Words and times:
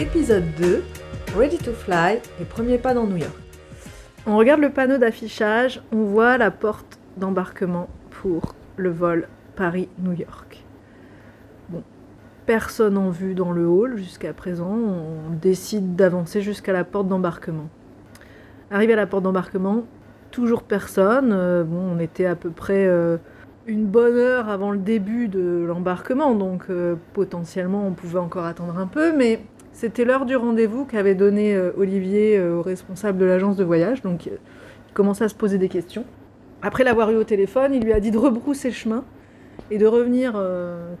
Épisode 0.00 0.44
2, 0.60 0.84
Ready 1.36 1.58
to 1.58 1.72
Fly, 1.72 2.20
les 2.38 2.44
premiers 2.44 2.78
pas 2.78 2.94
dans 2.94 3.04
New 3.04 3.16
York. 3.16 3.36
On 4.28 4.36
regarde 4.36 4.60
le 4.60 4.70
panneau 4.70 4.96
d'affichage, 4.96 5.82
on 5.90 6.04
voit 6.04 6.38
la 6.38 6.52
porte 6.52 7.00
d'embarquement 7.16 7.88
pour 8.10 8.54
le 8.76 8.90
vol 8.90 9.26
Paris-New 9.56 10.12
York. 10.12 10.64
Bon, 11.68 11.82
personne 12.46 12.96
en 12.96 13.10
vue 13.10 13.34
dans 13.34 13.50
le 13.50 13.66
hall 13.66 13.96
jusqu'à 13.96 14.32
présent, 14.32 14.70
on 14.70 15.34
décide 15.34 15.96
d'avancer 15.96 16.42
jusqu'à 16.42 16.72
la 16.72 16.84
porte 16.84 17.08
d'embarquement. 17.08 17.68
Arrivé 18.70 18.92
à 18.92 18.96
la 18.96 19.08
porte 19.08 19.24
d'embarquement, 19.24 19.82
toujours 20.30 20.62
personne, 20.62 21.32
euh, 21.32 21.64
bon, 21.64 21.96
on 21.96 21.98
était 21.98 22.26
à 22.26 22.36
peu 22.36 22.50
près... 22.50 22.86
euh, 22.86 23.16
une 23.66 23.84
bonne 23.84 24.16
heure 24.16 24.48
avant 24.48 24.70
le 24.70 24.78
début 24.78 25.28
de 25.28 25.64
l'embarquement, 25.68 26.34
donc 26.34 26.64
euh, 26.70 26.96
potentiellement 27.12 27.86
on 27.86 27.92
pouvait 27.92 28.18
encore 28.18 28.46
attendre 28.46 28.78
un 28.78 28.86
peu, 28.86 29.14
mais 29.14 29.42
c'était 29.78 30.04
l'heure 30.04 30.26
du 30.26 30.34
rendez-vous 30.34 30.84
qu'avait 30.84 31.14
donné 31.14 31.54
euh, 31.54 31.70
Olivier 31.76 32.36
euh, 32.36 32.56
au 32.56 32.62
responsable 32.62 33.16
de 33.16 33.24
l'agence 33.24 33.56
de 33.56 33.62
voyage, 33.62 34.02
donc 34.02 34.26
euh, 34.26 34.30
il 34.88 34.92
commençait 34.92 35.22
à 35.22 35.28
se 35.28 35.36
poser 35.36 35.56
des 35.56 35.68
questions. 35.68 36.04
Après 36.62 36.82
l'avoir 36.82 37.12
eu 37.12 37.14
au 37.14 37.22
téléphone, 37.22 37.72
il 37.72 37.84
lui 37.84 37.92
a 37.92 38.00
dit 38.00 38.10
de 38.10 38.18
rebrousser 38.18 38.72
chemin 38.72 39.04
et 39.70 39.78
de 39.78 39.86
revenir 39.86 40.34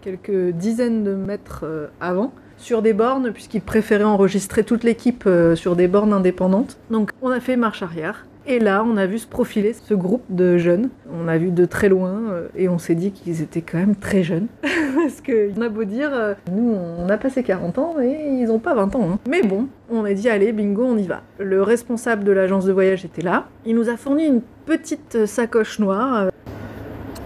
quelques 0.02 0.54
dizaines 0.54 1.02
de 1.02 1.14
mètres 1.14 1.64
avant 2.00 2.32
sur 2.58 2.80
des 2.80 2.92
bornes, 2.92 3.32
puisqu'il 3.32 3.62
préférait 3.62 4.04
enregistrer 4.04 4.62
toute 4.62 4.84
l'équipe 4.84 5.28
sur 5.56 5.74
des 5.74 5.88
bornes 5.88 6.12
indépendantes. 6.12 6.76
Donc 6.90 7.10
on 7.22 7.30
a 7.30 7.40
fait 7.40 7.56
marche 7.56 7.82
arrière. 7.82 8.27
Et 8.50 8.60
là, 8.60 8.82
on 8.82 8.96
a 8.96 9.04
vu 9.04 9.18
se 9.18 9.26
profiler 9.26 9.74
ce 9.74 9.92
groupe 9.92 10.22
de 10.30 10.56
jeunes. 10.56 10.88
On 11.12 11.28
a 11.28 11.36
vu 11.36 11.50
de 11.50 11.66
très 11.66 11.90
loin 11.90 12.18
euh, 12.30 12.48
et 12.56 12.70
on 12.70 12.78
s'est 12.78 12.94
dit 12.94 13.10
qu'ils 13.12 13.42
étaient 13.42 13.60
quand 13.60 13.76
même 13.76 13.94
très 13.94 14.22
jeunes. 14.22 14.46
Parce 14.62 15.20
qu'on 15.20 15.60
a 15.60 15.68
beau 15.68 15.84
dire, 15.84 16.08
euh, 16.14 16.32
nous, 16.50 16.74
on 16.98 17.06
a 17.10 17.18
passé 17.18 17.42
40 17.42 17.76
ans 17.78 17.96
et 18.00 18.08
ils 18.40 18.46
n'ont 18.46 18.58
pas 18.58 18.74
20 18.74 18.94
ans. 18.96 19.10
hein. 19.12 19.18
Mais 19.28 19.42
bon, 19.42 19.66
on 19.90 20.02
a 20.06 20.14
dit, 20.14 20.30
allez, 20.30 20.52
bingo, 20.52 20.82
on 20.82 20.96
y 20.96 21.06
va. 21.06 21.20
Le 21.38 21.62
responsable 21.62 22.24
de 22.24 22.32
l'agence 22.32 22.64
de 22.64 22.72
voyage 22.72 23.04
était 23.04 23.20
là. 23.20 23.48
Il 23.66 23.74
nous 23.74 23.90
a 23.90 23.98
fourni 23.98 24.24
une 24.24 24.40
petite 24.64 25.26
sacoche 25.26 25.78
noire. 25.78 26.22
euh, 26.24 26.30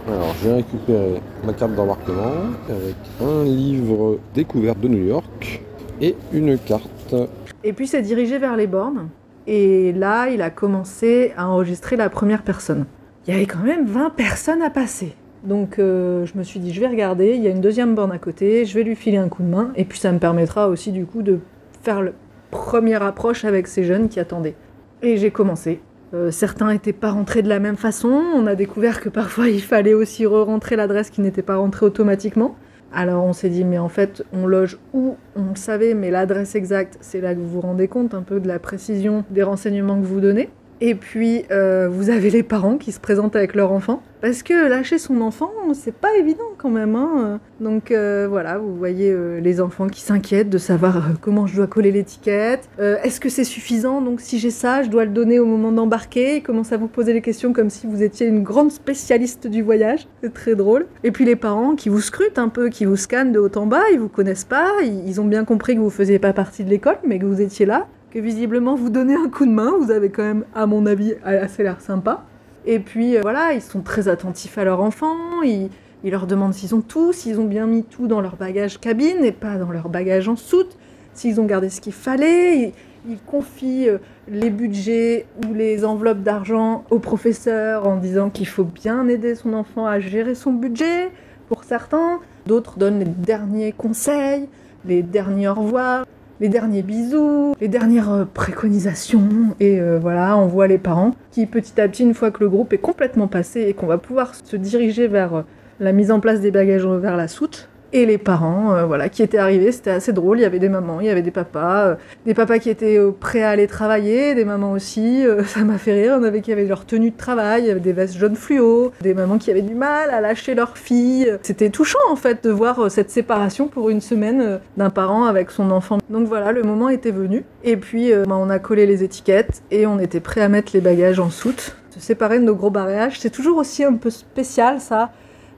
Alors, 0.08 0.34
j'ai 0.42 0.52
récupéré 0.54 1.20
ma 1.47 1.52
carte 1.52 1.77
d'embarquement 1.77 2.47
avec 2.69 2.97
un 3.25 3.44
livre 3.44 4.19
découverte 4.34 4.80
de 4.80 4.88
New 4.88 5.04
York 5.06 5.62
et 6.00 6.16
une 6.32 6.58
carte. 6.58 7.14
Et 7.62 7.72
puis 7.72 7.86
s'est 7.86 8.02
dirigé 8.02 8.38
vers 8.38 8.56
les 8.56 8.66
bornes. 8.66 9.08
Et 9.46 9.92
là, 9.92 10.28
il 10.28 10.42
a 10.42 10.50
commencé 10.50 11.32
à 11.36 11.48
enregistrer 11.48 11.96
la 11.96 12.08
première 12.08 12.42
personne. 12.42 12.86
Il 13.26 13.34
y 13.34 13.36
avait 13.36 13.46
quand 13.46 13.62
même 13.62 13.86
20 13.86 14.10
personnes 14.10 14.62
à 14.62 14.70
passer. 14.70 15.14
Donc 15.44 15.78
euh, 15.78 16.24
je 16.24 16.38
me 16.38 16.42
suis 16.42 16.60
dit, 16.60 16.72
je 16.72 16.80
vais 16.80 16.86
regarder, 16.86 17.34
il 17.34 17.42
y 17.42 17.48
a 17.48 17.50
une 17.50 17.60
deuxième 17.60 17.94
borne 17.94 18.12
à 18.12 18.18
côté, 18.18 18.64
je 18.64 18.74
vais 18.74 18.84
lui 18.84 18.94
filer 18.94 19.16
un 19.16 19.28
coup 19.28 19.42
de 19.42 19.48
main, 19.48 19.72
et 19.74 19.84
puis 19.84 19.98
ça 19.98 20.12
me 20.12 20.18
permettra 20.18 20.68
aussi 20.68 20.92
du 20.92 21.04
coup 21.04 21.22
de 21.22 21.40
faire 21.82 22.02
la 22.02 22.12
première 22.50 23.02
approche 23.02 23.44
avec 23.44 23.66
ces 23.66 23.82
jeunes 23.82 24.08
qui 24.08 24.20
attendaient. 24.20 24.54
Et 25.02 25.16
j'ai 25.16 25.32
commencé. 25.32 25.80
Euh, 26.14 26.30
certains 26.30 26.72
n'étaient 26.72 26.92
pas 26.92 27.10
rentrés 27.10 27.42
de 27.42 27.48
la 27.48 27.58
même 27.58 27.76
façon, 27.76 28.22
on 28.36 28.46
a 28.46 28.54
découvert 28.54 29.00
que 29.00 29.08
parfois 29.08 29.48
il 29.48 29.62
fallait 29.62 29.94
aussi 29.94 30.26
re-rentrer 30.26 30.76
l'adresse 30.76 31.10
qui 31.10 31.20
n'était 31.20 31.42
pas 31.42 31.56
rentrée 31.56 31.86
automatiquement. 31.86 32.54
Alors 32.94 33.24
on 33.24 33.32
s'est 33.32 33.48
dit, 33.48 33.64
mais 33.64 33.78
en 33.78 33.88
fait, 33.88 34.22
on 34.32 34.46
loge 34.46 34.78
où 34.92 35.16
On 35.34 35.50
le 35.50 35.56
savait, 35.56 35.94
mais 35.94 36.10
l'adresse 36.10 36.54
exacte, 36.54 36.98
c'est 37.00 37.20
là 37.20 37.34
que 37.34 37.40
vous 37.40 37.48
vous 37.48 37.60
rendez 37.62 37.88
compte 37.88 38.12
un 38.12 38.22
peu 38.22 38.38
de 38.38 38.48
la 38.48 38.58
précision 38.58 39.24
des 39.30 39.42
renseignements 39.42 39.98
que 39.98 40.06
vous 40.06 40.20
donnez. 40.20 40.50
Et 40.84 40.97
puis, 40.97 41.44
euh, 41.52 41.88
vous 41.88 42.11
avez 42.11 42.28
les 42.28 42.42
parents 42.42 42.77
qui 42.77 42.91
se 42.91 42.98
présentent 42.98 43.36
avec 43.36 43.55
leur 43.55 43.70
enfant. 43.70 44.02
Parce 44.20 44.42
que 44.42 44.69
lâcher 44.69 44.98
son 44.98 45.20
enfant, 45.20 45.52
c'est 45.75 45.94
pas 45.94 46.16
évident 46.19 46.50
quand 46.58 46.70
même. 46.70 46.97
hein. 46.97 47.38
Donc 47.61 47.92
euh, 47.92 48.27
voilà, 48.28 48.58
vous 48.58 48.75
voyez 48.75 49.12
euh, 49.12 49.38
les 49.38 49.60
enfants 49.60 49.87
qui 49.87 50.00
s'inquiètent 50.00 50.50
de 50.50 50.59
savoir 50.59 51.10
comment 51.20 51.47
je 51.47 51.54
dois 51.54 51.69
coller 51.69 51.93
l'étiquette. 51.93 52.69
Est-ce 52.81 53.20
que 53.20 53.28
c'est 53.28 53.44
suffisant? 53.44 54.00
Donc 54.00 54.20
si 54.20 54.41
j'ai 54.41 54.50
ça, 54.50 54.82
je 54.82 54.88
dois 54.91 55.04
le 55.04 55.12
donner 55.12 55.38
au 55.38 55.47
moment 55.47 55.70
d'embarquer. 55.70 56.38
Ils 56.38 56.43
commencent 56.43 56.72
à 56.72 56.78
vous 56.78 56.88
poser 56.88 57.12
les 57.12 57.20
questions 57.22 57.53
comme 57.53 57.70
si 57.70 57.87
vous 57.87 58.03
étiez 58.03 58.26
une 58.26 58.43
grande 58.43 58.72
spécialiste 58.72 59.47
du 59.47 59.62
voyage. 59.62 60.09
C'est 60.20 60.34
très 60.34 60.56
drôle. 60.56 60.87
Et 61.04 61.12
puis 61.12 61.25
les 61.25 61.37
parents 61.37 61.76
qui 61.76 61.91
vous 61.91 62.00
scrutent 62.00 62.41
un 62.41 62.49
peu, 62.49 62.70
qui 62.70 62.87
vous 62.87 62.97
scannent 62.97 63.31
de 63.31 63.38
haut 63.38 63.56
en 63.56 63.66
bas, 63.66 63.84
ils 63.93 64.00
vous 64.00 64.09
connaissent 64.09 64.44
pas. 64.44 64.69
Ils 64.82 65.20
ont 65.20 65.26
bien 65.26 65.44
compris 65.44 65.76
que 65.76 65.81
vous 65.81 65.91
faisiez 65.91 66.19
pas 66.19 66.32
partie 66.32 66.64
de 66.64 66.70
l'école, 66.70 66.99
mais 67.06 67.20
que 67.20 67.26
vous 67.26 67.41
étiez 67.41 67.66
là 67.66 67.87
que 68.12 68.19
visiblement 68.19 68.75
vous 68.75 68.91
donnez 68.91 69.15
un 69.15 69.28
coup 69.31 69.47
de 69.47 69.50
main, 69.50 69.73
vous 69.81 69.91
avez 69.91 70.11
quand 70.11 70.23
même, 70.23 70.45
à 70.55 70.67
mon 70.67 70.84
avis, 70.84 71.15
assez 71.25 71.62
l'air 71.62 71.81
sympa. 71.81 72.25
Et 72.67 72.78
puis 72.78 73.17
euh, 73.17 73.21
voilà, 73.23 73.55
ils 73.55 73.62
sont 73.62 73.81
très 73.81 74.06
attentifs 74.06 74.59
à 74.59 74.65
leur 74.65 74.83
enfant, 74.83 75.43
ils, 75.43 75.71
ils 76.05 76.11
leur 76.11 76.27
demandent 76.27 76.53
s'ils 76.53 76.75
ont 76.75 76.83
tout, 76.83 77.12
s'ils 77.12 77.41
ont 77.41 77.47
bien 77.47 77.67
mis 77.67 77.84
tout 77.84 78.06
dans 78.06 78.21
leur 78.21 78.37
bagage 78.37 78.78
cabine 78.78 79.25
et 79.25 79.33
pas 79.33 79.56
dans 79.56 79.73
leur 79.73 79.89
bagage 79.89 80.28
en 80.28 80.37
soute, 80.37 80.77
s'ils 81.15 81.41
ont 81.41 81.47
gardé 81.47 81.71
ce 81.71 81.81
qu'il 81.81 81.95
fallait. 81.95 82.59
Ils, 82.59 82.73
ils 83.09 83.19
confient 83.19 83.89
euh, 83.89 83.99
les 84.29 84.50
budgets 84.50 85.27
ou 85.44 85.55
les 85.55 85.84
enveloppes 85.84 86.23
d'argent 86.23 86.84
au 86.91 86.99
professeur 86.99 87.89
en 87.89 87.97
disant 87.97 88.29
qu'il 88.29 88.47
faut 88.47 88.65
bien 88.65 89.09
aider 89.09 89.34
son 89.34 89.55
enfant 89.55 89.87
à 89.87 89.99
gérer 89.99 90.34
son 90.34 90.53
budget, 90.53 91.11
pour 91.49 91.65
certains. 91.65 92.21
D'autres 92.47 92.79
donnent 92.79 92.99
les 92.99 93.05
derniers 93.06 93.73
conseils, 93.73 94.49
les 94.84 95.03
derniers 95.03 95.49
au 95.49 95.55
revoir 95.55 96.05
les 96.42 96.48
derniers 96.48 96.82
bisous, 96.82 97.54
les 97.60 97.69
dernières 97.69 98.10
euh, 98.10 98.25
préconisations, 98.25 99.54
et 99.60 99.80
euh, 99.80 100.00
voilà, 100.00 100.36
on 100.36 100.48
voit 100.48 100.66
les 100.66 100.76
parents 100.76 101.12
qui 101.30 101.47
petit 101.47 101.80
à 101.80 101.86
petit, 101.86 102.03
une 102.03 102.14
fois 102.14 102.32
que 102.32 102.41
le 102.41 102.50
groupe 102.50 102.72
est 102.72 102.78
complètement 102.78 103.28
passé 103.28 103.60
et 103.60 103.75
qu'on 103.75 103.86
va 103.86 103.97
pouvoir 103.97 104.34
se 104.34 104.56
diriger 104.56 105.06
vers 105.06 105.34
euh, 105.36 105.42
la 105.78 105.92
mise 105.92 106.10
en 106.10 106.19
place 106.19 106.41
des 106.41 106.50
bagages 106.50 106.84
vers 106.84 107.16
la 107.16 107.28
soute, 107.28 107.69
et 107.92 108.06
les 108.06 108.19
parents, 108.19 108.75
euh, 108.75 108.84
voilà, 108.84 109.08
qui 109.08 109.22
étaient 109.22 109.38
arrivés, 109.38 109.70
c'était 109.70 109.91
assez 109.91 110.12
drôle, 110.12 110.38
il 110.38 110.42
y 110.42 110.47
avait 110.47 110.58
des 110.58 110.69
mamans, 110.69 111.00
il 111.00 111.06
y 111.06 111.10
avait 111.10 111.22
des 111.22 111.30
papas, 111.30 111.86
euh, 111.86 111.94
des 112.25 112.34
papas 112.34 112.58
qui 112.58 112.70
étaient 112.70 112.98
euh, 112.98 113.10
prêts 113.10 113.42
à 113.42 113.50
aller 113.50 113.66
travailler, 113.66 114.34
des 114.34 114.44
mamans 114.44 114.72
aussi, 114.72 115.25
ça 115.47 115.60
m'a 115.60 115.78
fait 115.78 115.92
rire, 115.92 116.16
on 116.19 116.22
avait 116.22 116.41
qui 116.41 116.52
avaient 116.52 116.64
leur 116.64 116.86
tenue 116.86 117.10
de 117.10 117.16
travail, 117.16 117.62
il 117.62 117.69
y 117.69 117.70
avait 117.70 117.81
des 117.81 117.92
vestes 117.92 118.16
jaunes 118.16 118.36
fluo, 118.36 118.92
des 119.00 119.14
mamans 119.14 119.38
qui 119.38 119.50
avaient 119.50 119.62
du 119.62 119.75
mal 119.75 120.10
à 120.10 120.20
lâcher 120.20 120.54
leur 120.54 120.78
fille, 120.78 121.31
c'était 121.42 121.70
touchant 121.70 121.98
en 122.10 122.16
fait 122.16 122.44
de 122.44 122.50
voir 122.50 122.91
cette 122.91 123.10
séparation 123.10 123.69
pour 123.69 123.91
une 123.91 124.00
semaine 124.00 124.60
d'un 124.76 124.91
parent 124.91 125.25
avec 125.25 125.50
son 125.50 125.70
enfant. 125.70 125.98
Donc 126.08 126.26
voilà, 126.26 126.52
le 126.52 126.62
moment 126.62 126.88
était 126.88 127.10
venu, 127.10 127.44
et 127.62 127.76
puis 127.76 128.12
bah, 128.26 128.36
on 128.38 128.48
a 128.48 128.58
collé 128.58 128.86
les 128.86 129.04
étiquettes, 129.04 129.62
et 129.70 129.86
on 129.86 129.98
était 129.98 130.20
prêt 130.20 130.41
à 130.41 130.48
mettre 130.48 130.72
les 130.75 130.81
bagages 130.81 131.20
en 131.20 131.31
soute, 131.31 131.76
se 131.91 132.00
séparer 132.00 132.38
de 132.38 132.44
nos 132.44 132.54
gros 132.54 132.70
barrages, 132.70 133.20
c'est 133.20 133.31
toujours 133.31 133.58
aussi 133.58 133.84
un 133.84 133.94
peu 133.94 134.10
spécial 134.10 134.81
ça, 134.81 135.10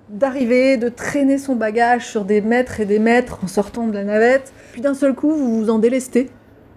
d'arriver, 0.09 0.77
de 0.77 0.89
traîner 0.89 1.39
son 1.39 1.57
bagage 1.57 2.07
sur 2.07 2.25
des 2.25 2.41
mètres 2.41 2.81
et 2.81 2.85
des 2.85 2.99
mètres 2.99 3.39
en 3.43 3.47
sortant 3.47 3.87
de 3.87 3.95
la 3.95 4.05
navette. 4.05 4.53
Puis 4.73 4.81
d'un 4.81 4.95
seul 4.95 5.15
coup, 5.15 5.31
vous 5.31 5.59
vous 5.59 5.71
en 5.71 5.79
délestez. 5.79 6.31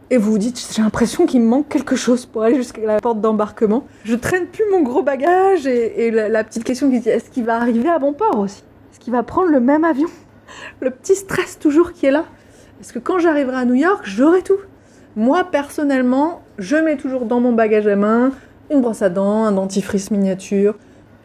Et 0.09 0.17
vous 0.17 0.31
vous 0.31 0.37
dites, 0.37 0.57
j'ai 0.73 0.81
l'impression 0.81 1.25
qu'il 1.25 1.41
me 1.41 1.47
manque 1.47 1.67
quelque 1.67 1.97
chose 1.97 2.25
pour 2.25 2.43
aller 2.43 2.55
jusqu'à 2.55 2.81
la 2.81 3.01
porte 3.01 3.19
d'embarquement. 3.19 3.85
Je 4.05 4.15
traîne 4.15 4.45
plus 4.45 4.63
mon 4.71 4.81
gros 4.81 5.03
bagage 5.03 5.67
et, 5.67 6.11
la, 6.11 6.29
la 6.29 6.43
petite 6.45 6.63
question 6.63 6.89
qui 6.89 7.01
dit, 7.01 7.09
est-ce 7.09 7.29
qu'il 7.29 7.43
va 7.43 7.57
arriver 7.57 7.89
à 7.89 7.99
bon 7.99 8.13
port 8.13 8.39
aussi? 8.39 8.63
Est-ce 8.91 9.01
qu'il 9.01 9.11
va 9.11 9.23
prendre 9.23 9.49
le 9.49 9.59
même 9.59 9.83
avion? 9.83 10.07
Le 10.79 10.91
petit 10.91 11.15
stress 11.15 11.59
toujours 11.59 11.91
qui 11.91 12.05
est 12.05 12.11
là. 12.11 12.23
Est-ce 12.79 12.93
que 12.93 12.99
quand 12.99 13.19
j'arriverai 13.19 13.57
à 13.57 13.65
New 13.65 13.73
York, 13.73 14.03
j'aurai 14.05 14.43
tout? 14.43 14.59
Moi, 15.17 15.43
personnellement, 15.51 16.41
je 16.57 16.77
mets 16.77 16.95
toujours 16.95 17.25
dans 17.25 17.41
mon 17.41 17.51
bagage 17.51 17.87
à 17.87 17.97
main 17.97 18.31
une 18.71 18.81
brosse 18.81 19.01
à 19.01 19.09
dents, 19.09 19.45
un 19.45 19.51
dentifrice 19.51 20.11
miniature, 20.11 20.75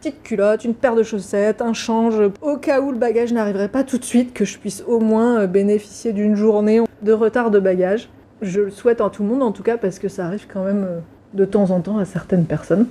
petite 0.03 0.21
culotte, 0.21 0.65
une 0.65 0.73
paire 0.73 0.95
de 0.95 1.03
chaussettes, 1.03 1.61
un 1.61 1.71
change, 1.71 2.15
au 2.41 2.57
cas 2.57 2.81
où 2.81 2.91
le 2.91 2.97
bagage 2.97 3.31
n'arriverait 3.31 3.69
pas 3.69 3.85
tout 3.85 3.97
de 3.97 4.03
suite, 4.03 4.33
que 4.33 4.43
je 4.43 4.57
puisse 4.57 4.83
au 4.85 4.99
moins 4.99 5.39
euh, 5.39 5.47
bénéficier 5.47 6.11
d'une 6.11 6.35
journée 6.35 6.81
de 7.03 7.13
retard 7.13 7.51
de 7.51 7.59
bagage. 7.59 8.09
Je 8.41 8.59
le 8.59 8.69
souhaite 8.69 8.99
en 8.99 9.09
tout 9.09 9.23
le 9.23 9.29
monde 9.29 9.41
en 9.41 9.53
tout 9.53 9.63
cas 9.63 9.77
parce 9.77 9.99
que 9.99 10.09
ça 10.09 10.25
arrive 10.25 10.45
quand 10.51 10.65
même 10.65 10.83
euh, 10.83 10.99
de 11.33 11.45
temps 11.45 11.71
en 11.71 11.79
temps 11.79 11.99
à 11.99 12.03
certaines 12.05 12.43
personnes. 12.43 12.87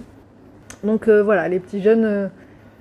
Donc 0.85 1.06
euh, 1.06 1.23
voilà, 1.23 1.50
les 1.50 1.61
petits 1.61 1.82
jeunes 1.82 2.05
euh, 2.05 2.29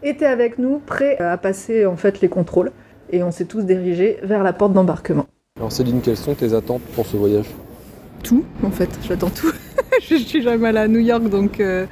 étaient 0.01 0.25
avec 0.25 0.57
nous, 0.59 0.79
prêts 0.79 1.17
à 1.17 1.35
passer 1.35 1.85
en 1.85 1.97
fait 1.97 2.21
les 2.21 2.29
contrôles, 2.29 2.71
et 3.09 3.23
on 3.23 3.31
s'est 3.31 3.43
tous 3.43 3.63
dirigés 3.63 4.17
vers 4.23 4.43
la 4.43 4.53
porte 4.53 4.71
d'embarquement. 4.71 5.25
Alors, 5.57 5.73
Céline, 5.73 5.99
quelles 5.99 6.15
sont 6.15 6.35
tes 6.35 6.53
attentes 6.53 6.83
pour 6.95 7.05
ce 7.05 7.17
voyage? 7.17 7.47
Tout 8.23 8.45
en 8.63 8.71
fait, 8.71 8.89
j'attends 9.05 9.29
tout. 9.29 9.51
je 10.09 10.15
suis 10.15 10.41
jamais 10.41 10.69
allée 10.69 10.79
à 10.79 10.87
New 10.87 10.99
York 10.99 11.29
donc 11.29 11.59
euh, 11.59 11.85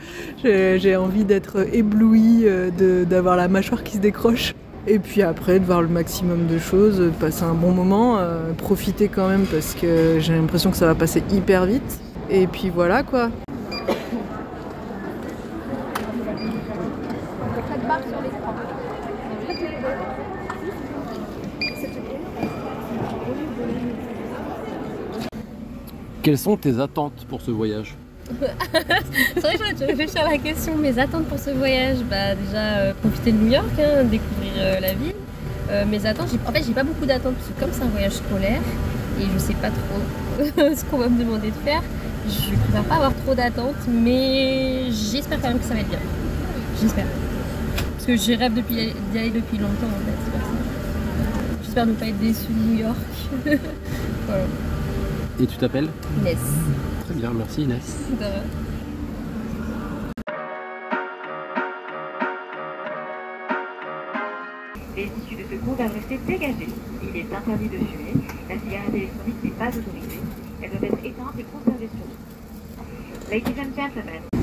j'ai 0.43 0.95
envie 0.95 1.25
d'être 1.25 1.65
éblouie, 1.73 2.43
euh, 2.45 3.05
d'avoir 3.05 3.35
la 3.35 3.47
mâchoire 3.47 3.83
qui 3.83 3.97
se 3.97 4.01
décroche. 4.01 4.53
Et 4.87 4.97
puis 4.97 5.21
après, 5.21 5.59
de 5.59 5.65
voir 5.65 5.81
le 5.81 5.87
maximum 5.87 6.47
de 6.47 6.57
choses, 6.57 6.99
de 6.99 7.09
passer 7.09 7.43
un 7.43 7.53
bon 7.53 7.71
moment, 7.71 8.17
euh, 8.17 8.53
profiter 8.53 9.07
quand 9.09 9.27
même 9.27 9.45
parce 9.45 9.75
que 9.75 10.17
j'ai 10.19 10.33
l'impression 10.33 10.71
que 10.71 10.77
ça 10.77 10.87
va 10.87 10.95
passer 10.95 11.21
hyper 11.31 11.65
vite. 11.65 11.99
Et 12.29 12.47
puis 12.47 12.69
voilà 12.69 13.03
quoi. 13.03 13.29
Quelles 26.29 26.37
sont 26.37 26.57
tes 26.57 26.79
attentes 26.79 27.25
pour 27.27 27.41
ce 27.41 27.49
voyage? 27.49 27.95
C'est 28.29 29.39
vrai 29.39 29.53
que 29.53 29.57
j'aurais 29.57 29.73
dû 29.73 29.83
réfléchir 29.83 30.21
à 30.27 30.29
la 30.29 30.37
question. 30.37 30.75
Mes 30.77 30.99
attentes 30.99 31.25
pour 31.25 31.39
ce 31.39 31.49
voyage, 31.49 31.97
bah 32.07 32.35
déjà 32.35 32.59
euh, 32.77 32.93
profiter 33.01 33.31
de 33.31 33.37
New 33.37 33.51
York, 33.51 33.65
hein, 33.79 34.03
découvrir 34.03 34.51
euh, 34.59 34.79
la 34.79 34.93
ville. 34.93 35.15
Euh, 35.71 35.85
mes 35.87 36.05
attentes, 36.05 36.27
j'ai- 36.31 36.37
en 36.47 36.51
fait 36.53 36.63
j'ai 36.63 36.73
pas 36.73 36.83
beaucoup 36.83 37.07
d'attentes 37.07 37.33
parce 37.33 37.47
que 37.49 37.59
comme 37.59 37.69
c'est 37.73 37.81
un 37.81 37.87
voyage 37.87 38.11
scolaire 38.11 38.61
et 39.19 39.23
je 39.33 39.39
sais 39.39 39.55
pas 39.55 39.69
trop 39.71 40.45
ce 40.75 40.85
qu'on 40.85 40.99
va 40.99 41.09
me 41.09 41.17
demander 41.17 41.47
de 41.47 41.55
faire. 41.65 41.81
Je 42.27 42.55
préfère 42.55 42.83
pas 42.83 42.95
avoir 42.97 43.13
trop 43.25 43.33
d'attentes, 43.33 43.87
mais 43.87 44.83
j'espère 44.91 45.41
quand 45.41 45.47
même 45.47 45.57
que 45.57 45.65
ça 45.65 45.73
va 45.73 45.79
être 45.79 45.89
bien. 45.89 45.97
J'espère. 46.79 47.07
Parce 47.95 48.05
que 48.05 48.15
je 48.15 48.37
rêve 48.37 48.53
d'y 48.53 49.17
aller 49.17 49.31
depuis 49.31 49.57
longtemps 49.57 49.87
en 49.87 50.05
fait. 50.05 50.39
J'espère 51.63 51.87
ne 51.87 51.93
pas 51.93 52.05
être 52.05 52.19
déçue 52.19 52.49
de 52.51 52.71
New 52.71 52.79
York. 52.81 52.97
voilà. 54.27 54.43
Et 55.41 55.47
tu 55.47 55.55
t'appelles 55.55 55.87
Inès. 56.19 56.37
Très 57.05 57.13
bien, 57.13 57.31
merci 57.31 57.63
Inès. 57.63 57.97
De 58.19 58.25
rien. 58.25 58.43
Les 64.97 65.03
issues 65.03 65.35
de 65.41 65.43
secours 65.49 65.75
doivent 65.77 65.93
rester 65.93 66.19
dégagées. 66.27 66.67
Il 67.03 67.15
est 67.15 67.33
interdit 67.33 67.69
de 67.69 67.77
fumer. 67.77 68.15
La 68.49 68.59
cigarette 68.59 68.93
électronique 68.93 69.43
n'est 69.43 69.51
pas 69.51 69.69
autorisée. 69.69 70.19
Elle 70.61 70.71
doit 70.71 70.89
être 70.89 71.05
éteinte 71.05 71.35
et 71.39 71.43
conservée 71.43 71.87
sur 71.87 72.05
nous. 72.05 73.31
Ladies 73.31 73.61
and 73.61 73.73
gentlemen, 73.77 74.38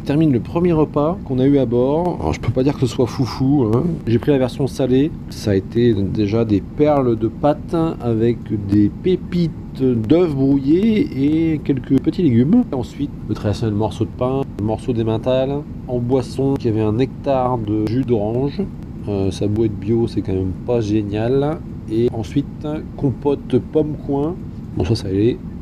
termine 0.00 0.32
le 0.32 0.40
premier 0.40 0.72
repas 0.72 1.18
qu'on 1.24 1.38
a 1.38 1.46
eu 1.46 1.58
à 1.58 1.66
bord. 1.66 2.18
Alors, 2.20 2.32
je 2.32 2.40
peux 2.40 2.52
pas 2.52 2.62
dire 2.62 2.74
que 2.74 2.80
ce 2.80 2.86
soit 2.86 3.06
foufou. 3.06 3.70
hein. 3.72 3.84
J'ai 4.06 4.18
pris 4.18 4.30
la 4.32 4.38
version 4.38 4.66
salée. 4.66 5.10
Ça 5.30 5.52
a 5.52 5.54
été 5.54 5.94
déjà 5.94 6.44
des 6.44 6.60
perles 6.60 7.18
de 7.18 7.28
pâte 7.28 7.74
avec 8.00 8.38
des 8.68 8.90
pépites 9.02 9.50
d'œufs 9.80 10.34
brouillés 10.34 11.52
et 11.54 11.58
quelques 11.58 12.00
petits 12.00 12.22
légumes. 12.22 12.64
Ensuite, 12.72 13.10
le 13.28 13.34
traditionnel 13.34 13.74
morceau 13.74 14.04
de 14.04 14.10
pain, 14.18 14.42
le 14.58 14.64
morceau 14.64 14.92
d'emmental. 14.92 15.62
En 15.88 15.98
boisson, 15.98 16.54
il 16.58 16.66
y 16.66 16.68
avait 16.68 16.80
un 16.80 16.92
nectar 16.92 17.58
de 17.58 17.86
jus 17.86 18.04
d'orange. 18.04 18.62
Euh, 19.08 19.30
ça 19.30 19.46
a 19.46 19.48
beau 19.48 19.64
être 19.64 19.78
bio, 19.78 20.06
c'est 20.08 20.20
quand 20.20 20.32
même 20.34 20.52
pas 20.66 20.80
génial. 20.80 21.58
Et 21.90 22.08
ensuite, 22.12 22.66
compote 22.96 23.58
pomme 23.72 23.94
coin. 24.06 24.34
Bon, 24.76 24.84
ça, 24.84 24.94
ça. 24.94 25.08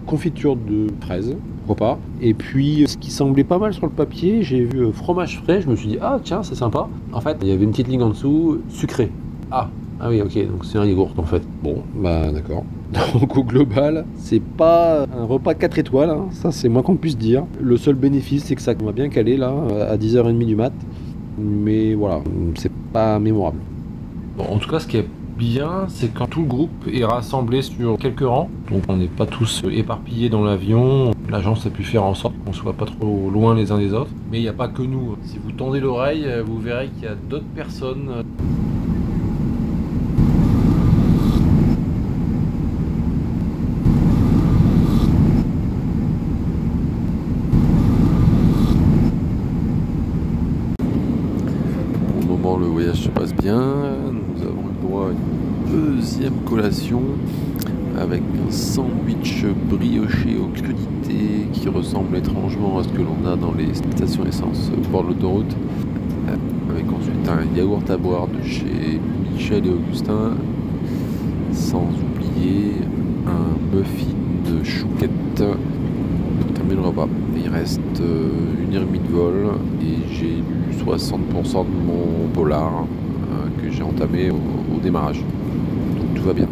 Confiture 0.06 0.56
de 0.56 0.86
fraises 1.00 1.36
pas. 1.74 1.98
Et 2.20 2.34
puis, 2.34 2.84
ce 2.86 2.96
qui 2.96 3.10
semblait 3.10 3.44
pas 3.44 3.58
mal 3.58 3.72
sur 3.72 3.86
le 3.86 3.92
papier, 3.92 4.42
j'ai 4.42 4.64
vu 4.64 4.80
euh, 4.80 4.92
fromage 4.92 5.40
frais, 5.42 5.60
je 5.60 5.68
me 5.68 5.76
suis 5.76 5.88
dit, 5.88 5.98
ah 6.00 6.18
tiens, 6.22 6.42
c'est 6.42 6.54
sympa. 6.54 6.88
En 7.12 7.20
fait, 7.20 7.36
il 7.42 7.48
y 7.48 7.52
avait 7.52 7.64
une 7.64 7.70
petite 7.70 7.88
ligne 7.88 8.02
en 8.02 8.10
dessous, 8.10 8.58
sucré. 8.68 9.10
Ah, 9.50 9.68
ah 10.00 10.08
oui, 10.08 10.20
ok, 10.20 10.34
donc 10.46 10.64
c'est 10.64 10.78
un 10.78 10.84
yaourt 10.84 11.18
en 11.18 11.24
fait. 11.24 11.42
Bon, 11.62 11.82
bah 11.96 12.30
d'accord. 12.30 12.64
Donc 13.20 13.36
au 13.36 13.42
global, 13.42 14.06
c'est 14.16 14.40
pas 14.40 15.02
un 15.02 15.24
repas 15.24 15.54
4 15.54 15.78
étoiles, 15.78 16.10
hein, 16.10 16.26
ça 16.30 16.52
c'est 16.52 16.68
moins 16.68 16.82
qu'on 16.82 16.96
puisse 16.96 17.18
dire. 17.18 17.44
Le 17.60 17.76
seul 17.76 17.96
bénéfice, 17.96 18.44
c'est 18.44 18.54
que 18.54 18.62
ça 18.62 18.74
m'a 18.74 18.92
bien 18.92 19.08
calé 19.08 19.36
là, 19.36 19.52
à 19.90 19.96
10h30 19.96 20.38
du 20.46 20.54
mat. 20.54 20.72
Mais 21.36 21.94
voilà, 21.94 22.20
c'est 22.54 22.72
pas 22.92 23.18
mémorable. 23.18 23.58
En 24.38 24.58
tout 24.58 24.70
cas, 24.70 24.78
ce 24.78 24.86
qui 24.86 24.98
est 24.98 25.06
bien, 25.38 25.86
c'est 25.88 26.12
quand 26.12 26.26
tout 26.26 26.40
le 26.42 26.46
groupe 26.48 26.86
est 26.92 27.04
rassemblé 27.04 27.62
sur 27.62 27.96
quelques 27.96 28.20
rangs, 28.26 28.50
donc 28.70 28.82
on 28.88 28.96
n'est 28.96 29.06
pas 29.06 29.24
tous 29.26 29.62
éparpillés 29.70 30.28
dans 30.28 30.44
l'avion. 30.44 31.12
L'agence 31.30 31.64
a 31.66 31.70
pu 31.70 31.84
faire 31.84 32.02
en 32.04 32.14
sorte 32.14 32.34
qu'on 32.44 32.52
soit 32.52 32.72
pas 32.72 32.86
trop 32.86 33.30
loin 33.30 33.54
les 33.54 33.70
uns 33.70 33.78
des 33.78 33.94
autres. 33.94 34.10
Mais 34.30 34.38
il 34.38 34.42
n'y 34.42 34.48
a 34.48 34.52
pas 34.52 34.68
que 34.68 34.82
nous. 34.82 35.16
Si 35.22 35.38
vous 35.38 35.52
tendez 35.52 35.78
l'oreille, 35.80 36.26
vous 36.44 36.58
verrez 36.58 36.88
qu'il 36.88 37.04
y 37.04 37.06
a 37.06 37.14
d'autres 37.14 37.44
personnes. 37.54 38.24
Pour 50.78 52.20
le 52.20 52.26
moment, 52.26 52.56
le 52.56 52.66
voyage 52.66 53.02
se 53.02 53.08
passe 53.08 53.34
bien. 53.34 53.60
Nous 54.12 54.42
avons 54.42 54.62
eu 54.62 54.86
droit 54.86 55.06
à 55.08 55.10
une 55.10 55.94
deuxième 55.96 56.34
collation 56.46 57.02
avec 58.00 58.22
un 58.46 58.50
sandwich 58.50 59.44
brioché 59.68 60.36
aux 60.40 60.48
crudités 60.48 61.48
qui 61.52 61.68
ressemble 61.68 62.16
étrangement 62.16 62.78
à 62.78 62.84
ce 62.84 62.88
que 62.88 63.02
l'on 63.02 63.28
a 63.28 63.36
dans 63.36 63.52
les 63.52 63.74
stations 63.74 64.24
essence 64.24 64.70
au 64.76 64.88
bord 64.90 65.02
de 65.02 65.08
l'autoroute. 65.08 65.56
Euh, 66.28 66.36
Avec 66.70 66.86
ensuite 66.92 67.28
un 67.28 67.56
yaourt 67.56 67.90
à 67.90 67.96
boire 67.96 68.28
de 68.28 68.37
chez 68.48 69.00
Michel 69.32 69.66
et 69.66 69.70
Augustin. 69.70 70.36
Sans 71.52 71.88
oublier 71.88 72.72
un 73.26 73.76
muffin 73.76 74.14
de 74.50 74.64
chouquette 74.64 75.10
pour 76.40 76.52
terminer 76.54 76.76
le 76.76 76.82
repas. 76.88 77.08
Il 77.36 77.48
reste 77.50 77.80
euh, 78.00 78.28
une 78.62 78.74
heure 78.74 78.82
et 78.82 78.86
demie 78.86 79.00
de 79.00 79.08
vol 79.08 79.34
et 79.82 80.14
j'ai 80.14 80.36
lu 80.36 80.74
60% 80.84 81.64
de 81.64 81.86
mon 81.86 82.28
polar 82.32 82.84
euh, 82.84 83.62
que 83.62 83.70
j'ai 83.70 83.82
entamé 83.82 84.30
au, 84.30 84.36
au 84.36 84.80
démarrage. 84.80 85.20
Donc 85.98 86.14
tout 86.14 86.22
va 86.22 86.32
bien. 86.32 86.48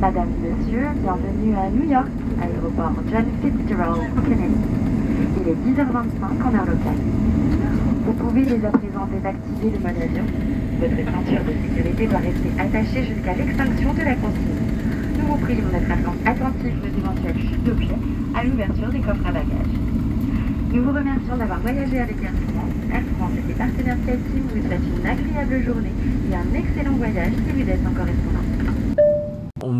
Madame, 0.00 0.30
Messieurs, 0.42 0.88
bienvenue 1.02 1.56
à 1.58 1.68
New 1.68 1.90
York, 1.90 2.06
aéroport 2.40 2.94
John 3.10 3.26
Fitzgerald 3.42 4.06
Kennedy. 4.22 4.62
Il 5.42 5.48
est 5.50 5.58
10h25 5.66 6.30
en 6.30 6.54
heure 6.54 6.66
locale. 6.70 7.02
Vous 8.06 8.12
pouvez 8.12 8.42
dès 8.46 8.62
à 8.64 8.70
présent 8.70 9.08
désactiver 9.10 9.70
le 9.74 9.80
mode 9.82 9.98
avion. 9.98 10.22
Votre 10.78 11.02
ceinture 11.02 11.42
de 11.42 11.54
sécurité 11.58 12.06
doit 12.06 12.22
rester 12.22 12.50
attachée 12.54 13.02
jusqu'à 13.02 13.34
l'extinction 13.34 13.92
de 13.94 13.98
la 13.98 14.14
consigne. 14.14 14.62
Nous 15.18 15.26
vous 15.26 15.38
prions 15.42 15.68
d'être 15.74 15.90
attentifs 15.90 16.78
aux 16.78 16.94
éventuelles 16.94 17.50
chutes 17.50 17.64
d'objets 17.64 18.02
à 18.38 18.44
l'ouverture 18.44 18.90
des 18.90 19.00
coffres 19.00 19.26
à 19.26 19.32
bagages. 19.32 19.74
Nous 20.72 20.82
vous 20.84 20.92
remercions 20.92 21.36
d'avoir 21.36 21.58
voyagé 21.58 21.98
avec 21.98 22.22
Air 22.22 22.30
France. 22.54 22.78
Air 22.94 23.02
France 23.18 23.34
et 23.42 23.50
ses 23.50 23.58
partenaires 23.58 23.98
SkyTeam 24.06 24.44
vous 24.54 24.62
souhaitent 24.62 24.86
une 24.86 25.06
agréable 25.06 25.66
journée 25.66 25.94
et 26.30 26.34
un 26.36 26.46
excellent 26.54 26.94
voyage 26.94 27.34
si 27.34 27.50
vous 27.58 27.68
êtes 27.68 27.82
en 27.82 27.90
correspondance. 27.90 28.61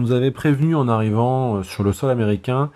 Nous 0.02 0.10
avait 0.10 0.32
prévenu 0.32 0.74
en 0.74 0.88
arrivant 0.88 1.58
euh, 1.58 1.62
sur 1.62 1.84
le 1.84 1.92
sol 1.92 2.10
américain 2.10 2.72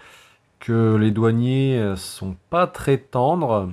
que 0.61 0.95
les 0.95 1.11
douaniers 1.11 1.77
euh, 1.77 1.97
sont 1.97 2.37
pas 2.51 2.69
très 2.69 2.99
tendres. 2.99 3.69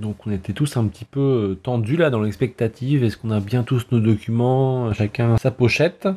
Donc 0.00 0.26
on 0.26 0.32
était 0.32 0.52
tous 0.52 0.76
un 0.76 0.88
petit 0.88 1.04
peu 1.04 1.20
euh, 1.20 1.54
tendus 1.54 1.96
là 1.96 2.10
dans 2.10 2.20
l'expectative. 2.20 3.04
Est-ce 3.04 3.16
qu'on 3.16 3.30
a 3.30 3.38
bien 3.38 3.62
tous 3.62 3.86
nos 3.92 4.00
documents, 4.00 4.92
chacun 4.92 5.36
sa 5.36 5.52
pochette? 5.52 6.08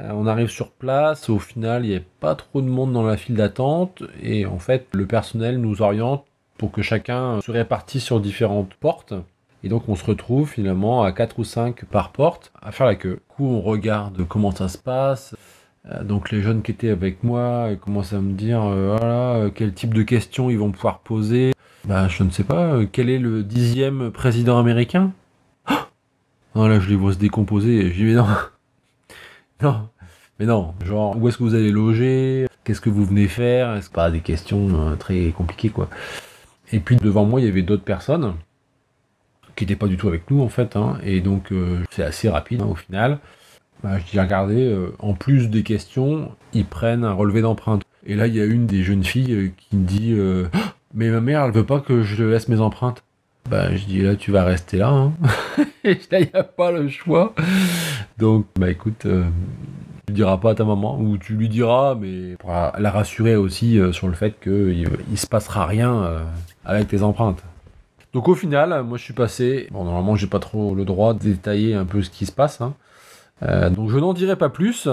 On 0.00 0.26
arrive 0.26 0.48
sur 0.48 0.72
place, 0.72 1.28
au 1.28 1.38
final 1.38 1.84
il 1.84 1.90
n'y 1.90 1.94
avait 1.94 2.04
pas 2.18 2.34
trop 2.34 2.60
de 2.60 2.68
monde 2.68 2.92
dans 2.92 3.02
la 3.04 3.16
file 3.16 3.36
d'attente 3.36 4.02
et 4.20 4.46
en 4.46 4.58
fait 4.58 4.86
le 4.92 5.06
personnel 5.06 5.60
nous 5.60 5.80
oriente 5.80 6.24
pour 6.58 6.72
que 6.72 6.82
chacun 6.82 7.40
se 7.40 7.52
répartisse 7.52 8.02
sur 8.02 8.18
différentes 8.18 8.74
portes. 8.74 9.14
Et 9.62 9.68
donc 9.68 9.88
on 9.88 9.94
se 9.94 10.04
retrouve 10.04 10.48
finalement 10.48 11.04
à 11.04 11.12
4 11.12 11.38
ou 11.38 11.44
5 11.44 11.84
par 11.84 12.10
porte 12.10 12.52
à 12.60 12.72
faire 12.72 12.86
la 12.86 12.96
queue. 12.96 13.14
Du 13.14 13.34
coup 13.36 13.46
on 13.46 13.60
regarde 13.60 14.26
comment 14.26 14.50
ça 14.50 14.68
se 14.68 14.78
passe. 14.78 15.36
Euh, 15.86 16.04
donc 16.04 16.30
les 16.30 16.42
jeunes 16.42 16.62
qui 16.62 16.72
étaient 16.72 16.90
avec 16.90 17.24
moi 17.24 17.68
ils 17.70 17.78
commencent 17.78 18.12
à 18.12 18.20
me 18.20 18.32
dire 18.32 18.62
euh, 18.62 18.96
voilà 18.98 19.34
euh, 19.34 19.50
quel 19.54 19.72
type 19.72 19.94
de 19.94 20.02
questions 20.02 20.50
ils 20.50 20.58
vont 20.58 20.70
pouvoir 20.72 21.00
poser. 21.00 21.52
Bah 21.86 22.08
je 22.08 22.22
ne 22.22 22.30
sais 22.30 22.44
pas, 22.44 22.74
euh, 22.74 22.86
quel 22.90 23.08
est 23.08 23.18
le 23.18 23.42
dixième 23.42 24.10
président 24.10 24.58
américain? 24.58 25.12
Non 26.54 26.66
là 26.66 26.80
je 26.80 26.88
les 26.88 26.96
vois 26.96 27.12
se 27.14 27.18
décomposer 27.18 27.76
et 27.76 27.90
je 27.90 27.94
dis 27.94 28.04
mais 28.04 28.14
non. 28.14 28.26
non, 29.62 29.88
mais 30.38 30.46
non, 30.46 30.74
genre 30.84 31.16
où 31.16 31.28
est-ce 31.28 31.38
que 31.38 31.44
vous 31.44 31.54
allez 31.54 31.70
loger? 31.70 32.46
Qu'est-ce 32.64 32.80
que 32.80 32.90
vous 32.90 33.04
venez 33.04 33.28
faire? 33.28 33.74
Est-ce 33.76 33.90
pas 33.90 34.10
des 34.10 34.20
questions 34.20 34.68
euh, 34.88 34.96
très 34.96 35.30
compliquées 35.30 35.70
quoi. 35.70 35.88
Et 36.72 36.80
puis 36.80 36.96
devant 36.96 37.24
moi 37.24 37.40
il 37.40 37.46
y 37.46 37.48
avait 37.48 37.62
d'autres 37.62 37.84
personnes 37.84 38.34
qui 39.56 39.64
n'étaient 39.64 39.76
pas 39.76 39.86
du 39.86 39.96
tout 39.96 40.08
avec 40.08 40.30
nous 40.30 40.42
en 40.42 40.48
fait, 40.48 40.76
hein, 40.76 40.98
et 41.02 41.20
donc 41.20 41.52
euh, 41.52 41.78
c'est 41.90 42.02
assez 42.02 42.28
rapide 42.28 42.62
hein, 42.62 42.68
au 42.70 42.74
final. 42.74 43.18
Bah, 43.82 43.98
je 43.98 44.10
dis 44.10 44.20
regardez, 44.20 44.66
euh, 44.66 44.94
en 44.98 45.14
plus 45.14 45.48
des 45.48 45.62
questions, 45.62 46.30
ils 46.52 46.66
prennent 46.66 47.04
un 47.04 47.12
relevé 47.12 47.40
d'empreinte. 47.40 47.82
Et 48.06 48.14
là, 48.14 48.26
il 48.26 48.34
y 48.34 48.40
a 48.40 48.44
une 48.44 48.66
des 48.66 48.82
jeunes 48.82 49.04
filles 49.04 49.32
euh, 49.32 49.50
qui 49.56 49.76
me 49.76 49.86
dit 49.86 50.12
euh, 50.12 50.48
Ah, 50.52 50.74
Mais 50.94 51.08
ma 51.08 51.20
mère, 51.20 51.44
elle 51.44 51.52
veut 51.52 51.64
pas 51.64 51.80
que 51.80 52.02
je 52.02 52.24
laisse 52.24 52.48
mes 52.48 52.60
empreintes. 52.60 53.02
Bah, 53.48 53.74
je 53.74 53.84
dis 53.86 54.02
là, 54.02 54.16
tu 54.16 54.32
vas 54.32 54.44
rester 54.44 54.76
là. 54.78 54.88
Hein. 54.90 55.12
Là, 55.84 56.20
il 56.20 56.28
n'y 56.32 56.38
a 56.38 56.42
pas 56.44 56.70
le 56.70 56.88
choix. 56.90 57.34
Donc, 58.18 58.44
bah 58.58 58.70
écoute, 58.70 58.98
tu 59.00 59.08
le 59.08 60.12
diras 60.14 60.36
pas 60.36 60.50
à 60.50 60.54
ta 60.54 60.64
maman, 60.64 61.00
ou 61.00 61.16
tu 61.16 61.34
lui 61.34 61.48
diras, 61.48 61.94
mais 61.94 62.36
pour 62.38 62.50
la 62.50 62.90
rassurer 62.90 63.34
aussi 63.34 63.80
sur 63.92 64.06
le 64.08 64.12
fait 64.12 64.38
qu'il 64.40 64.86
il 65.10 65.18
se 65.18 65.26
passera 65.26 65.64
rien 65.64 66.20
avec 66.66 66.88
tes 66.88 67.02
empreintes. 67.02 67.42
Donc 68.12 68.28
au 68.28 68.34
final, 68.34 68.82
moi 68.84 68.98
je 68.98 69.04
suis 69.04 69.14
passé. 69.14 69.68
Bon, 69.70 69.84
normalement, 69.84 70.16
j'ai 70.16 70.26
pas 70.26 70.38
trop 70.38 70.74
le 70.74 70.84
droit 70.84 71.14
de 71.14 71.20
détailler 71.20 71.74
un 71.74 71.86
peu 71.86 72.02
ce 72.02 72.10
qui 72.10 72.26
se 72.26 72.32
passe. 72.32 72.60
hein. 72.60 72.74
Euh, 73.42 73.70
donc 73.70 73.90
je 73.90 73.98
n'en 73.98 74.12
dirai 74.12 74.36
pas 74.36 74.48
plus. 74.48 74.88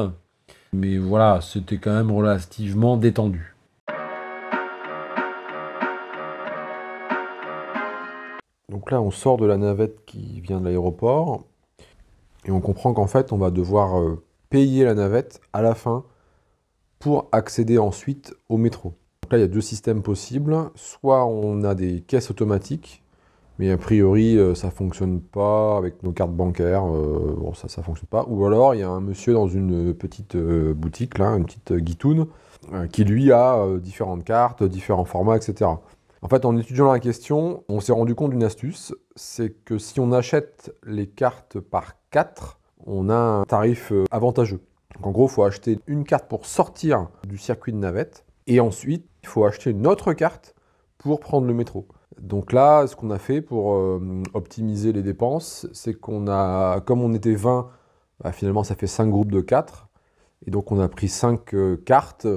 Mais 0.74 0.98
voilà, 0.98 1.40
c'était 1.42 1.78
quand 1.78 1.94
même 1.94 2.12
relativement 2.12 2.98
détendu. 2.98 3.56
Donc 8.70 8.92
là, 8.92 9.02
on 9.02 9.12
sort 9.12 9.38
de 9.38 9.46
la 9.46 9.58
navette 9.58 10.06
qui 10.06 10.42
vient 10.42 10.60
de 10.60 10.66
l'aéroport 10.66 11.46
et 12.46 12.52
on 12.52 12.60
comprend 12.60 12.94
qu'en 12.94 13.08
fait, 13.08 13.32
on 13.32 13.38
va 13.38 13.50
devoir 13.50 14.00
euh, 14.00 14.24
payer 14.50 14.84
la 14.84 14.94
navette 14.94 15.42
à 15.54 15.62
la 15.62 15.74
fin 15.74 16.04
pour 17.00 17.28
accéder 17.32 17.78
ensuite 17.78 18.36
au 18.50 18.58
métro. 18.58 18.94
Donc 19.24 19.32
là, 19.32 19.38
il 19.38 19.42
y 19.42 19.46
a 19.46 19.48
deux 19.48 19.62
systèmes 19.62 20.02
possibles. 20.02 20.56
Soit 20.76 21.26
on 21.26 21.64
a 21.64 21.76
des 21.76 22.02
caisses 22.02 22.30
automatiques, 22.30 23.04
mais 23.60 23.72
a 23.72 23.78
priori, 23.78 24.38
euh, 24.38 24.54
ça 24.56 24.70
fonctionne 24.70 25.20
pas 25.20 25.78
avec 25.78 26.04
nos 26.04 26.12
cartes 26.12 26.32
bancaires. 26.32 26.86
euh, 26.86 27.36
bon, 27.38 27.54
ça, 27.54 27.68
ça 27.68 27.82
fonctionne 27.82 28.08
pas. 28.08 28.26
Ou 28.28 28.46
alors, 28.46 28.76
il 28.76 28.80
y 28.80 28.84
a 28.84 28.90
un 28.90 29.02
monsieur 29.02 29.34
dans 29.34 29.48
une 29.48 29.94
petite 29.94 30.36
euh, 30.36 30.74
boutique, 30.74 31.18
là, 31.18 31.36
une 31.36 31.46
petite 31.46 31.72
euh, 31.72 31.80
guitoune, 31.80 32.28
qui 32.92 33.06
lui 33.06 33.32
a 33.32 33.66
différentes 33.78 34.26
cartes, 34.26 34.62
différents 34.64 35.06
formats, 35.06 35.38
etc. 35.38 35.70
En 36.22 36.28
fait, 36.28 36.44
en 36.44 36.58
étudiant 36.58 36.92
la 36.92 37.00
question, 37.00 37.64
on 37.70 37.80
s'est 37.80 37.94
rendu 37.94 38.14
compte 38.14 38.32
d'une 38.32 38.44
astuce, 38.44 38.94
c'est 39.16 39.52
que 39.64 39.78
si 39.78 40.02
on 40.02 40.12
achète 40.12 40.76
les 40.86 41.08
cartes 41.08 41.60
par 41.60 41.94
4, 42.10 42.60
on 42.86 43.10
a 43.10 43.16
un 43.16 43.44
tarif 43.46 43.94
avantageux. 44.12 44.60
Donc 44.96 45.08
en 45.08 45.12
gros, 45.12 45.28
il 45.28 45.32
faut 45.32 45.44
acheter 45.44 45.80
une 45.88 46.04
carte 46.04 46.28
pour 46.28 46.46
sortir 46.46 47.08
du 47.26 47.38
circuit 47.38 47.72
de 47.72 47.78
navette, 47.78 48.26
et 48.48 48.60
ensuite, 48.60 49.06
il 49.24 49.30
faut 49.30 49.46
acheter 49.46 49.70
une 49.70 49.88
autre 49.88 50.12
carte 50.14 50.54
pour 50.98 51.20
prendre 51.22 51.48
le 51.48 51.54
métro. 51.54 51.88
Donc 52.20 52.54
là, 52.54 52.88
ce 52.88 52.96
qu'on 52.96 53.12
a 53.12 53.20
fait 53.20 53.42
pour 53.42 53.76
euh, 53.76 54.24
optimiser 54.34 54.94
les 54.94 55.04
dépenses, 55.04 55.68
c'est 55.74 55.94
qu'on 55.94 56.28
a, 56.28 56.82
comme 56.82 57.02
on 57.02 57.14
était 57.14 57.36
20, 57.36 57.70
bah, 58.24 58.32
finalement 58.32 58.64
ça 58.64 58.76
fait 58.76 58.88
5 58.88 59.10
groupes 59.10 59.32
de 59.32 59.42
4, 59.42 59.88
et 60.46 60.52
donc 60.52 60.72
on 60.72 60.80
a 60.80 60.88
pris 60.88 61.10
5 61.10 61.54
cartes 61.86 62.28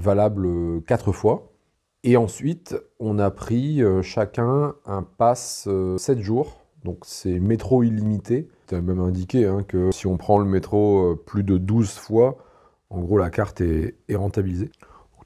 valables 0.00 0.82
4 0.86 1.12
fois. 1.12 1.52
Et 2.04 2.16
ensuite, 2.16 2.76
on 3.00 3.18
a 3.18 3.30
pris 3.30 3.82
euh, 3.82 4.02
chacun 4.02 4.74
un 4.86 5.02
pass 5.02 5.64
euh, 5.66 5.98
7 5.98 6.20
jours. 6.20 6.60
Donc 6.84 7.00
c'est 7.02 7.40
métro 7.40 7.82
illimité. 7.82 8.48
C'est 8.68 8.80
même 8.80 9.00
indiqué 9.00 9.46
hein, 9.46 9.64
que 9.66 9.90
si 9.90 10.06
on 10.06 10.16
prend 10.16 10.38
le 10.38 10.44
métro 10.44 11.12
euh, 11.12 11.16
plus 11.16 11.42
de 11.42 11.58
12 11.58 11.90
fois, 11.90 12.38
en 12.90 13.00
gros 13.00 13.18
la 13.18 13.30
carte 13.30 13.60
est 13.60 13.94
rentabilisée. 14.14 14.70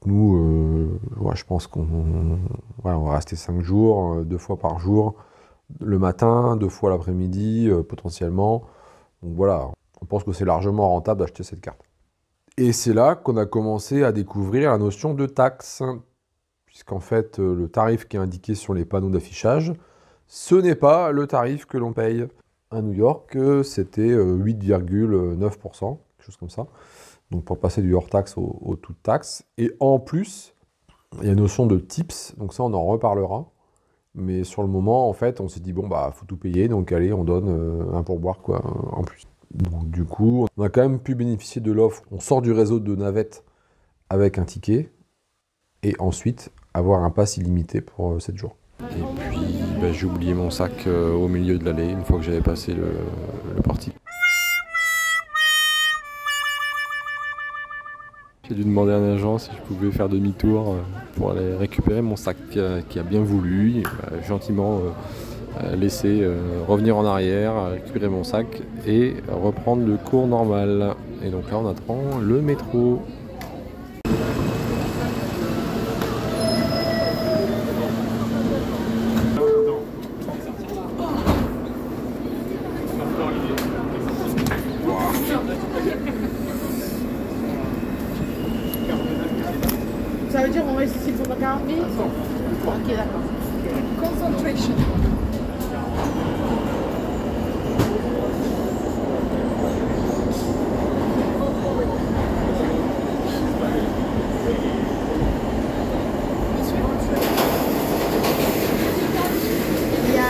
Nous, 0.05 0.35
euh, 0.35 0.99
je 1.33 1.43
pense 1.45 1.67
qu'on 1.67 2.39
va 2.83 3.13
rester 3.13 3.35
5 3.35 3.61
jours, 3.61 4.13
euh, 4.13 4.23
deux 4.23 4.37
fois 4.37 4.57
par 4.57 4.79
jour, 4.79 5.15
le 5.79 5.97
matin, 5.97 6.57
deux 6.57 6.69
fois 6.69 6.89
l'après-midi 6.89 7.69
euh, 7.69 7.83
potentiellement. 7.83 8.65
Donc 9.21 9.35
voilà, 9.35 9.69
on 10.01 10.05
pense 10.05 10.23
que 10.23 10.33
c'est 10.33 10.45
largement 10.45 10.89
rentable 10.89 11.21
d'acheter 11.21 11.43
cette 11.43 11.61
carte. 11.61 11.81
Et 12.57 12.71
c'est 12.73 12.93
là 12.93 13.15
qu'on 13.15 13.37
a 13.37 13.45
commencé 13.45 14.03
à 14.03 14.11
découvrir 14.11 14.71
la 14.71 14.77
notion 14.77 15.13
de 15.13 15.25
taxe 15.25 15.81
puisqu'en 16.65 16.99
fait 16.99 17.37
le 17.37 17.67
tarif 17.67 18.07
qui 18.07 18.17
est 18.17 18.19
indiqué 18.19 18.55
sur 18.55 18.73
les 18.73 18.83
panneaux 18.83 19.11
d'affichage, 19.11 19.73
ce 20.25 20.55
n'est 20.55 20.73
pas 20.73 21.11
le 21.11 21.27
tarif 21.27 21.67
que 21.67 21.77
l'on 21.77 21.93
paye. 21.93 22.25
À 22.71 22.81
New 22.81 22.93
York, 22.93 23.37
c'était 23.63 24.09
euh, 24.09 24.35
8,9%, 24.35 25.97
quelque 26.17 26.25
chose 26.25 26.37
comme 26.37 26.49
ça. 26.49 26.65
Donc 27.31 27.45
pour 27.45 27.59
passer 27.59 27.81
du 27.81 27.93
hors 27.93 28.09
taxe 28.09 28.37
au, 28.37 28.59
au 28.61 28.75
toute 28.75 29.01
taxe. 29.01 29.43
Et 29.57 29.71
en 29.79 29.99
plus, 29.99 30.53
il 31.21 31.25
y 31.25 31.29
a 31.29 31.33
une 31.33 31.39
notion 31.39 31.65
de 31.65 31.77
tips, 31.77 32.35
donc 32.37 32.53
ça 32.53 32.63
on 32.63 32.73
en 32.73 32.85
reparlera. 32.85 33.49
Mais 34.15 34.43
sur 34.43 34.61
le 34.61 34.67
moment, 34.67 35.09
en 35.09 35.13
fait, 35.13 35.41
on 35.41 35.47
s'est 35.47 35.59
dit, 35.59 35.73
bon, 35.73 35.87
bah, 35.87 36.11
faut 36.13 36.25
tout 36.25 36.37
payer, 36.37 36.67
donc 36.67 36.91
allez, 36.91 37.11
on 37.13 37.23
donne 37.23 37.49
euh, 37.49 37.93
un 37.93 38.03
pourboire, 38.03 38.39
quoi, 38.39 38.57
euh, 38.63 38.95
en 38.95 39.03
plus. 39.03 39.23
Donc 39.51 39.89
du 39.89 40.05
coup, 40.05 40.45
on 40.55 40.63
a 40.63 40.69
quand 40.69 40.81
même 40.81 40.99
pu 40.99 41.15
bénéficier 41.15 41.61
de 41.61 41.71
l'offre. 41.71 42.03
On 42.11 42.19
sort 42.19 42.41
du 42.41 42.51
réseau 42.51 42.79
de 42.79 42.95
navette 42.95 43.43
avec 44.09 44.37
un 44.37 44.45
ticket, 44.45 44.91
et 45.83 45.95
ensuite 45.99 46.51
avoir 46.73 47.03
un 47.03 47.09
pass 47.09 47.37
illimité 47.37 47.81
pour 47.81 48.21
7 48.21 48.37
jours. 48.37 48.55
Et 48.81 49.03
puis 49.29 49.39
bah, 49.81 49.91
j'ai 49.91 50.05
oublié 50.05 50.33
mon 50.33 50.49
sac 50.49 50.71
euh, 50.87 51.13
au 51.13 51.27
milieu 51.27 51.57
de 51.57 51.65
l'allée 51.65 51.89
une 51.89 52.03
fois 52.03 52.17
que 52.17 52.23
j'avais 52.23 52.41
passé 52.41 52.73
le, 52.73 52.91
le 53.55 53.61
portique. 53.61 53.95
J'ai 58.49 58.55
dû 58.55 58.63
demander 58.65 58.91
à 58.91 58.97
un 58.97 59.13
agent 59.15 59.37
si 59.37 59.49
je 59.55 59.61
pouvais 59.61 59.89
faire 59.91 60.09
demi-tour 60.09 60.73
euh, 60.73 60.81
pour 61.15 61.31
aller 61.31 61.55
récupérer 61.55 62.01
mon 62.01 62.17
sac 62.17 62.35
qui 62.49 62.59
a, 62.99 63.03
bien 63.03 63.21
voulu, 63.21 63.83
gentiment 64.27 64.79
euh, 64.79 65.63
euh, 65.63 65.75
laissé 65.77 66.19
euh, 66.21 66.61
revenir 66.67 66.97
en 66.97 67.05
arrière, 67.05 67.53
récupérer 67.71 68.09
mon 68.09 68.25
sac 68.25 68.47
et 68.85 69.13
reprendre 69.31 69.85
le 69.87 69.95
cours 69.95 70.27
normal. 70.27 70.93
Et 71.23 71.29
donc 71.29 71.49
là 71.49 71.57
on 71.59 71.69
attend 71.69 72.19
le 72.19 72.41
métro. 72.41 73.01
Ça 90.31 90.41
veut 90.41 90.49
dire 90.49 90.63
on 90.67 90.75
reste 90.75 90.95
ici 91.01 91.11
pendant 91.11 91.39
40 91.39 91.65
minutes 91.65 91.83
Ok, 92.65 92.87
d'accord. 92.95 93.21
Concentration. 93.99 94.73
Il 110.07 110.15
y 110.15 110.17
a... 110.17 110.23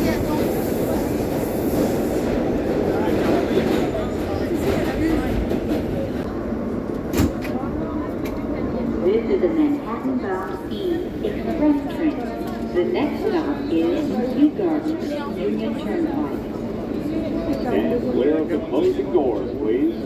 il 0.00 0.06
y 0.06 0.08
a- 0.10 1.26
This 9.04 9.24
is 9.30 9.42
a 9.42 9.48
Manhattan 9.48 10.18
bound 10.18 10.72
E 10.72 11.06
express 11.24 11.94
train. 11.94 12.16
The 12.74 12.84
next 12.84 13.20
stop 13.20 13.72
is 13.72 14.34
Kew 14.34 14.50
Gardens 14.50 15.38
Union 15.38 15.74
Turnpike. 15.78 16.44
And 17.72 18.12
clear 18.12 18.38
of 18.38 18.48
the 18.48 18.58
closing 18.68 19.12
doors, 19.12 19.50
please. 19.58 19.96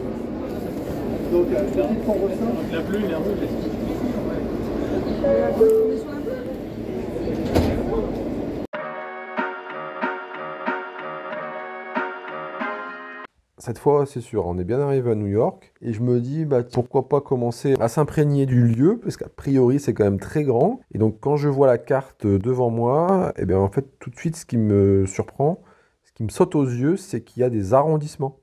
Cette 13.70 13.78
fois, 13.78 14.04
c'est 14.04 14.20
sûr, 14.20 14.48
on 14.48 14.58
est 14.58 14.64
bien 14.64 14.80
arrivé 14.80 15.12
à 15.12 15.14
New 15.14 15.28
York 15.28 15.72
et 15.80 15.92
je 15.92 16.02
me 16.02 16.18
dis 16.18 16.44
bah, 16.44 16.64
pourquoi 16.64 17.08
pas 17.08 17.20
commencer 17.20 17.76
à 17.78 17.86
s'imprégner 17.86 18.44
du 18.44 18.66
lieu 18.66 18.98
parce 18.98 19.16
qu'a 19.16 19.28
priori 19.28 19.78
c'est 19.78 19.94
quand 19.94 20.02
même 20.02 20.18
très 20.18 20.42
grand. 20.42 20.80
Et 20.92 20.98
donc 20.98 21.20
quand 21.20 21.36
je 21.36 21.48
vois 21.48 21.68
la 21.68 21.78
carte 21.78 22.26
devant 22.26 22.68
moi, 22.68 23.32
et 23.36 23.46
bien 23.46 23.58
en 23.58 23.68
fait 23.68 23.86
tout 24.00 24.10
de 24.10 24.16
suite 24.16 24.34
ce 24.34 24.44
qui 24.44 24.56
me 24.56 25.06
surprend, 25.06 25.62
ce 26.02 26.10
qui 26.10 26.24
me 26.24 26.30
saute 26.30 26.56
aux 26.56 26.64
yeux, 26.64 26.96
c'est 26.96 27.22
qu'il 27.22 27.42
y 27.42 27.44
a 27.44 27.48
des 27.48 27.72
arrondissements. 27.72 28.40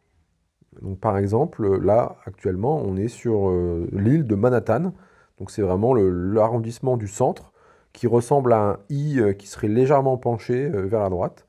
Donc 0.81 1.01
par 1.01 1.17
exemple, 1.17 1.77
là 1.83 2.15
actuellement, 2.25 2.77
on 2.77 2.95
est 2.95 3.09
sur 3.09 3.49
euh, 3.49 3.85
l'île 3.91 4.27
de 4.27 4.35
Manhattan. 4.35 4.93
Donc 5.39 5.51
c'est 5.51 5.61
vraiment 5.61 5.93
l'arrondissement 5.93 6.95
du 6.95 7.09
centre 7.09 7.51
qui 7.91 8.07
ressemble 8.07 8.53
à 8.53 8.59
un 8.61 8.77
I 8.89 9.19
euh, 9.19 9.33
qui 9.33 9.47
serait 9.47 9.67
légèrement 9.67 10.17
penché 10.17 10.71
euh, 10.73 10.85
vers 10.85 11.01
la 11.01 11.09
droite. 11.09 11.43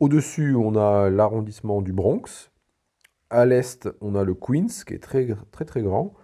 Au-dessus, 0.00 0.54
on 0.54 0.74
a 0.76 1.10
l'arrondissement 1.10 1.82
du 1.82 1.92
Bronx. 1.92 2.50
À 3.28 3.44
l'est, 3.44 3.88
on 4.00 4.14
a 4.14 4.22
le 4.22 4.34
Queens, 4.34 4.84
qui 4.86 4.94
est 4.94 5.02
très 5.02 5.36
très 5.50 5.64
très 5.64 5.82
grand. 5.82 6.14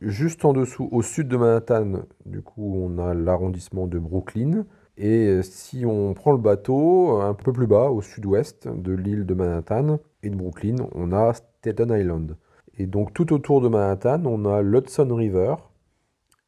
Juste 0.00 0.46
en 0.46 0.54
dessous, 0.54 0.88
au 0.90 1.02
sud 1.02 1.28
de 1.28 1.36
Manhattan, 1.36 2.04
du 2.24 2.40
coup, 2.40 2.74
on 2.74 2.98
a 2.98 3.12
l'arrondissement 3.12 3.86
de 3.86 3.98
Brooklyn. 3.98 4.64
Et 4.96 5.26
euh, 5.26 5.42
si 5.42 5.84
on 5.84 6.14
prend 6.14 6.32
le 6.32 6.38
bateau, 6.38 7.20
euh, 7.20 7.28
un 7.28 7.34
peu 7.34 7.52
plus 7.52 7.66
bas, 7.66 7.90
au 7.90 8.00
sud-ouest 8.00 8.68
de 8.68 8.92
l'île 8.92 9.26
de 9.26 9.34
Manhattan 9.34 9.98
et 10.22 10.30
de 10.30 10.36
Brooklyn, 10.36 10.76
on 10.94 11.12
a 11.12 11.34
Staten 11.34 11.90
Island. 11.90 12.36
Et 12.78 12.86
donc 12.86 13.12
tout 13.12 13.32
autour 13.34 13.60
de 13.60 13.68
Manhattan, 13.68 14.24
on 14.24 14.46
a 14.46 14.62
l'Hudson 14.62 15.14
River. 15.14 15.56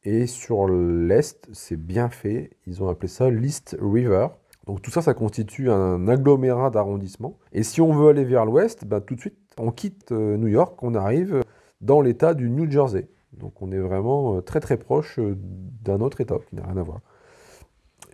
Et 0.03 0.25
sur 0.25 0.67
l'est, 0.67 1.47
c'est 1.53 1.77
bien 1.77 2.09
fait. 2.09 2.57
Ils 2.65 2.81
ont 2.81 2.89
appelé 2.89 3.07
ça 3.07 3.29
l'East 3.29 3.77
River. 3.79 4.29
Donc 4.65 4.81
tout 4.81 4.91
ça, 4.91 5.01
ça 5.01 5.13
constitue 5.13 5.69
un 5.69 6.07
agglomérat 6.07 6.69
d'arrondissements. 6.69 7.37
Et 7.51 7.63
si 7.63 7.81
on 7.81 7.93
veut 7.93 8.09
aller 8.09 8.23
vers 8.23 8.45
l'ouest, 8.45 8.85
ben, 8.85 9.01
tout 9.01 9.15
de 9.15 9.19
suite, 9.19 9.37
on 9.57 9.71
quitte 9.71 10.11
euh, 10.11 10.37
New 10.37 10.47
York, 10.47 10.81
on 10.81 10.95
arrive 10.95 11.41
dans 11.81 12.01
l'état 12.01 12.33
du 12.33 12.49
New 12.49 12.69
Jersey. 12.69 13.07
Donc 13.33 13.61
on 13.61 13.71
est 13.71 13.79
vraiment 13.79 14.37
euh, 14.37 14.41
très 14.41 14.59
très 14.59 14.77
proche 14.77 15.19
euh, 15.19 15.35
d'un 15.83 16.01
autre 16.01 16.21
état 16.21 16.37
qui 16.49 16.55
n'a 16.55 16.63
rien 16.63 16.77
à 16.77 16.83
voir. 16.83 17.01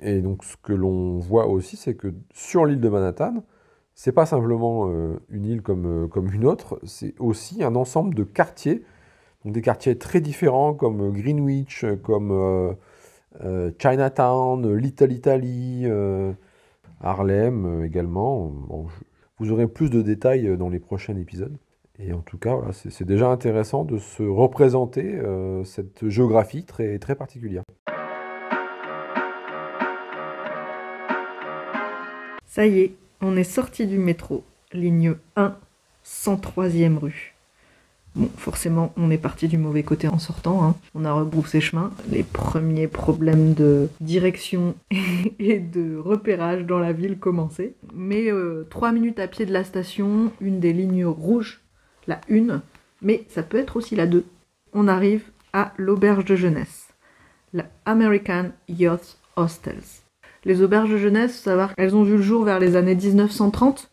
Et 0.01 0.21
donc 0.21 0.43
ce 0.43 0.55
que 0.57 0.73
l'on 0.73 1.19
voit 1.19 1.47
aussi, 1.47 1.75
c'est 1.75 1.95
que 1.95 2.13
sur 2.33 2.65
l'île 2.65 2.79
de 2.79 2.89
Manhattan, 2.89 3.43
c'est 3.95 4.13
pas 4.13 4.25
simplement 4.25 4.89
une 5.27 5.45
île 5.45 5.61
comme, 5.61 6.09
une 6.31 6.45
autre, 6.45 6.79
c'est 6.85 7.13
aussi 7.19 7.65
un 7.65 7.75
ensemble 7.75 8.15
de 8.15 8.23
quartiers, 8.23 8.85
donc 9.43 9.53
des 9.53 9.61
quartiers 9.61 9.97
très 9.97 10.21
différents 10.21 10.73
comme 10.73 11.11
Greenwich, 11.11 11.83
comme 12.01 12.77
Chinatown, 13.77 14.73
Little 14.73 15.11
Italy, 15.11 15.85
Harlem 17.01 17.83
également. 17.83 18.53
Vous 19.39 19.51
aurez 19.51 19.67
plus 19.67 19.89
de 19.89 20.01
détails 20.01 20.47
euh, 20.47 20.57
dans 20.57 20.69
les 20.69 20.79
prochains 20.79 21.15
épisodes. 21.17 21.57
Et 21.97 22.13
en 22.13 22.21
tout 22.21 22.37
cas, 22.37 22.55
voilà, 22.55 22.71
c'est 22.71 23.03
déjà 23.03 23.27
intéressant 23.27 23.83
de 23.83 23.97
se 23.97 24.23
représenter 24.23 25.15
euh, 25.15 25.65
cette 25.65 26.07
géographie 26.07 26.63
très, 26.63 26.97
très 26.97 27.15
particulière. 27.15 27.63
Ça 32.45 32.65
y 32.65 32.79
est, 32.79 32.93
on 33.21 33.35
est 33.35 33.43
sorti 33.43 33.85
du 33.85 33.97
métro. 33.97 34.43
Ligne 34.71 35.15
1, 35.35 35.57
103e 36.05 36.97
rue. 36.97 37.28
Bon, 38.15 38.29
forcément, 38.37 38.91
on 38.97 39.11
est 39.11 39.17
parti 39.19 39.47
du 39.47 39.57
mauvais 39.57 39.83
côté 39.83 40.07
en 40.07 40.19
sortant. 40.19 40.63
hein. 40.63 40.75
On 40.95 41.05
a 41.05 41.13
rebroussé 41.13 41.61
chemin. 41.61 41.91
Les 42.11 42.23
premiers 42.23 42.87
problèmes 42.87 43.53
de 43.53 43.87
direction 44.01 44.75
et 45.39 45.59
de 45.59 45.95
repérage 45.97 46.65
dans 46.65 46.79
la 46.79 46.91
ville 46.91 47.19
commençaient. 47.19 47.75
Mais 47.93 48.31
euh, 48.31 48.65
trois 48.69 48.91
minutes 48.91 49.19
à 49.19 49.27
pied 49.27 49.45
de 49.45 49.53
la 49.53 49.63
station, 49.63 50.31
une 50.41 50.59
des 50.59 50.73
lignes 50.73 51.05
rouges, 51.05 51.61
la 52.07 52.19
1, 52.31 52.61
mais 53.01 53.23
ça 53.29 53.43
peut 53.43 53.57
être 53.57 53.77
aussi 53.77 53.95
la 53.95 54.07
2. 54.07 54.25
On 54.73 54.87
arrive 54.87 55.23
à 55.53 55.73
l'auberge 55.77 56.25
de 56.25 56.35
jeunesse, 56.35 56.89
la 57.53 57.65
American 57.85 58.49
Youth 58.67 59.17
Hostels. 59.35 59.83
Les 60.45 60.61
auberges 60.61 60.91
de 60.91 60.97
jeunesse, 60.97 61.37
faut 61.37 61.49
savoir 61.49 61.75
qu'elles 61.75 61.95
ont 61.95 62.03
vu 62.03 62.17
le 62.17 62.21
jour 62.21 62.43
vers 62.43 62.59
les 62.59 62.75
années 62.75 62.95
1930. 62.95 63.91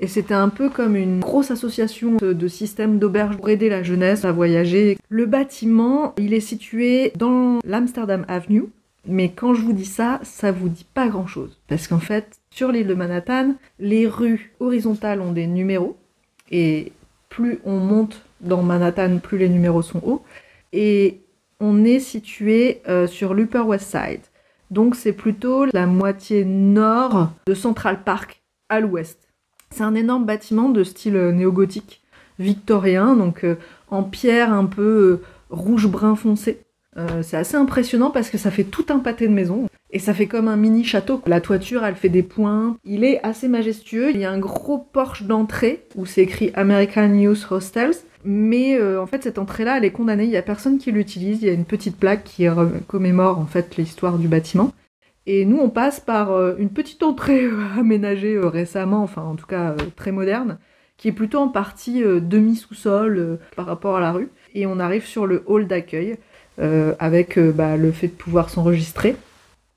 Et 0.00 0.06
c'était 0.06 0.34
un 0.34 0.48
peu 0.48 0.68
comme 0.68 0.96
une 0.96 1.20
grosse 1.20 1.50
association 1.50 2.16
de, 2.16 2.48
systèmes 2.48 2.98
d'auberges 2.98 3.36
pour 3.36 3.48
aider 3.48 3.68
la 3.68 3.82
jeunesse 3.82 4.24
à 4.24 4.32
voyager. 4.32 4.98
Le 5.08 5.26
bâtiment, 5.26 6.14
il 6.18 6.34
est 6.34 6.40
situé 6.40 7.12
dans 7.16 7.58
l'Amsterdam 7.64 8.24
Avenue. 8.28 8.64
Mais 9.08 9.30
quand 9.30 9.54
je 9.54 9.62
vous 9.62 9.72
dis 9.72 9.86
ça, 9.86 10.20
ça 10.22 10.50
vous 10.50 10.68
dit 10.68 10.86
pas 10.92 11.08
grand 11.08 11.26
chose. 11.26 11.60
Parce 11.68 11.86
qu'en 11.86 12.00
fait, 12.00 12.40
sur 12.50 12.72
l'île 12.72 12.88
de 12.88 12.94
Manhattan, 12.94 13.54
les 13.78 14.06
rues 14.06 14.52
horizontales 14.58 15.20
ont 15.20 15.32
des 15.32 15.46
numéros. 15.46 15.96
Et 16.50 16.92
plus 17.28 17.60
on 17.64 17.78
monte 17.78 18.22
dans 18.40 18.62
Manhattan, 18.62 19.18
plus 19.18 19.38
les 19.38 19.48
numéros 19.48 19.82
sont 19.82 20.02
hauts. 20.04 20.22
Et 20.72 21.20
on 21.60 21.84
est 21.84 22.00
situé 22.00 22.82
euh, 22.88 23.06
sur 23.06 23.32
l'Upper 23.32 23.60
West 23.60 23.90
Side. 23.90 24.22
Donc 24.70 24.96
c'est 24.96 25.12
plutôt 25.12 25.66
la 25.72 25.86
moitié 25.86 26.44
nord 26.44 27.30
de 27.46 27.54
Central 27.54 28.02
Park 28.02 28.42
à 28.68 28.80
l'ouest. 28.80 29.25
C'est 29.70 29.82
un 29.82 29.94
énorme 29.94 30.24
bâtiment 30.24 30.68
de 30.68 30.84
style 30.84 31.16
euh, 31.16 31.32
néo-gothique 31.32 32.02
victorien, 32.38 33.16
donc 33.16 33.44
euh, 33.44 33.56
en 33.90 34.02
pierre 34.02 34.52
un 34.52 34.64
peu 34.66 34.82
euh, 34.82 35.22
rouge-brun 35.50 36.16
foncé. 36.16 36.60
C'est 37.20 37.36
assez 37.36 37.58
impressionnant 37.58 38.10
parce 38.10 38.30
que 38.30 38.38
ça 38.38 38.50
fait 38.50 38.64
tout 38.64 38.86
un 38.88 39.00
pâté 39.00 39.28
de 39.28 39.32
maison 39.34 39.68
et 39.90 39.98
ça 39.98 40.14
fait 40.14 40.26
comme 40.26 40.48
un 40.48 40.56
mini 40.56 40.82
château. 40.82 41.20
La 41.26 41.42
toiture, 41.42 41.84
elle 41.84 41.94
fait 41.94 42.08
des 42.08 42.22
points. 42.22 42.78
Il 42.86 43.04
est 43.04 43.20
assez 43.22 43.48
majestueux. 43.48 44.12
Il 44.14 44.18
y 44.18 44.24
a 44.24 44.30
un 44.30 44.38
gros 44.38 44.78
porche 44.78 45.24
d'entrée 45.24 45.84
où 45.94 46.06
c'est 46.06 46.22
écrit 46.22 46.52
American 46.54 47.12
Youth 47.12 47.48
Hostels. 47.50 47.96
Mais 48.24 48.80
en 48.96 49.04
fait, 49.06 49.22
cette 49.24 49.38
entrée-là, 49.38 49.76
elle 49.76 49.84
est 49.84 49.90
condamnée. 49.90 50.24
Il 50.24 50.30
y 50.30 50.38
a 50.38 50.42
personne 50.42 50.78
qui 50.78 50.90
l'utilise. 50.90 51.42
Il 51.42 51.48
y 51.48 51.50
a 51.50 51.52
une 51.52 51.66
petite 51.66 51.98
plaque 51.98 52.24
qui 52.24 52.44
re- 52.44 52.80
commémore 52.88 53.40
en 53.40 53.46
fait 53.46 53.76
l'histoire 53.76 54.16
du 54.16 54.26
bâtiment. 54.26 54.72
Et 55.26 55.44
nous, 55.44 55.58
on 55.58 55.70
passe 55.70 55.98
par 55.98 56.30
euh, 56.30 56.54
une 56.58 56.70
petite 56.70 57.02
entrée 57.02 57.44
euh, 57.44 57.60
aménagée 57.78 58.34
euh, 58.34 58.48
récemment, 58.48 59.02
enfin 59.02 59.22
en 59.22 59.34
tout 59.34 59.46
cas 59.46 59.74
très 59.96 60.12
moderne, 60.12 60.58
qui 60.96 61.08
est 61.08 61.12
plutôt 61.12 61.38
en 61.38 61.48
partie 61.48 62.02
demi-sous-sol 62.02 63.38
par 63.54 63.66
rapport 63.66 63.96
à 63.96 64.00
la 64.00 64.12
rue. 64.12 64.30
Et 64.54 64.66
on 64.66 64.78
arrive 64.78 65.04
sur 65.04 65.26
le 65.26 65.42
hall 65.46 65.66
d'accueil 65.66 66.16
avec 66.58 67.38
bah, 67.38 67.76
le 67.76 67.92
fait 67.92 68.08
de 68.08 68.14
pouvoir 68.14 68.48
s'enregistrer 68.48 69.14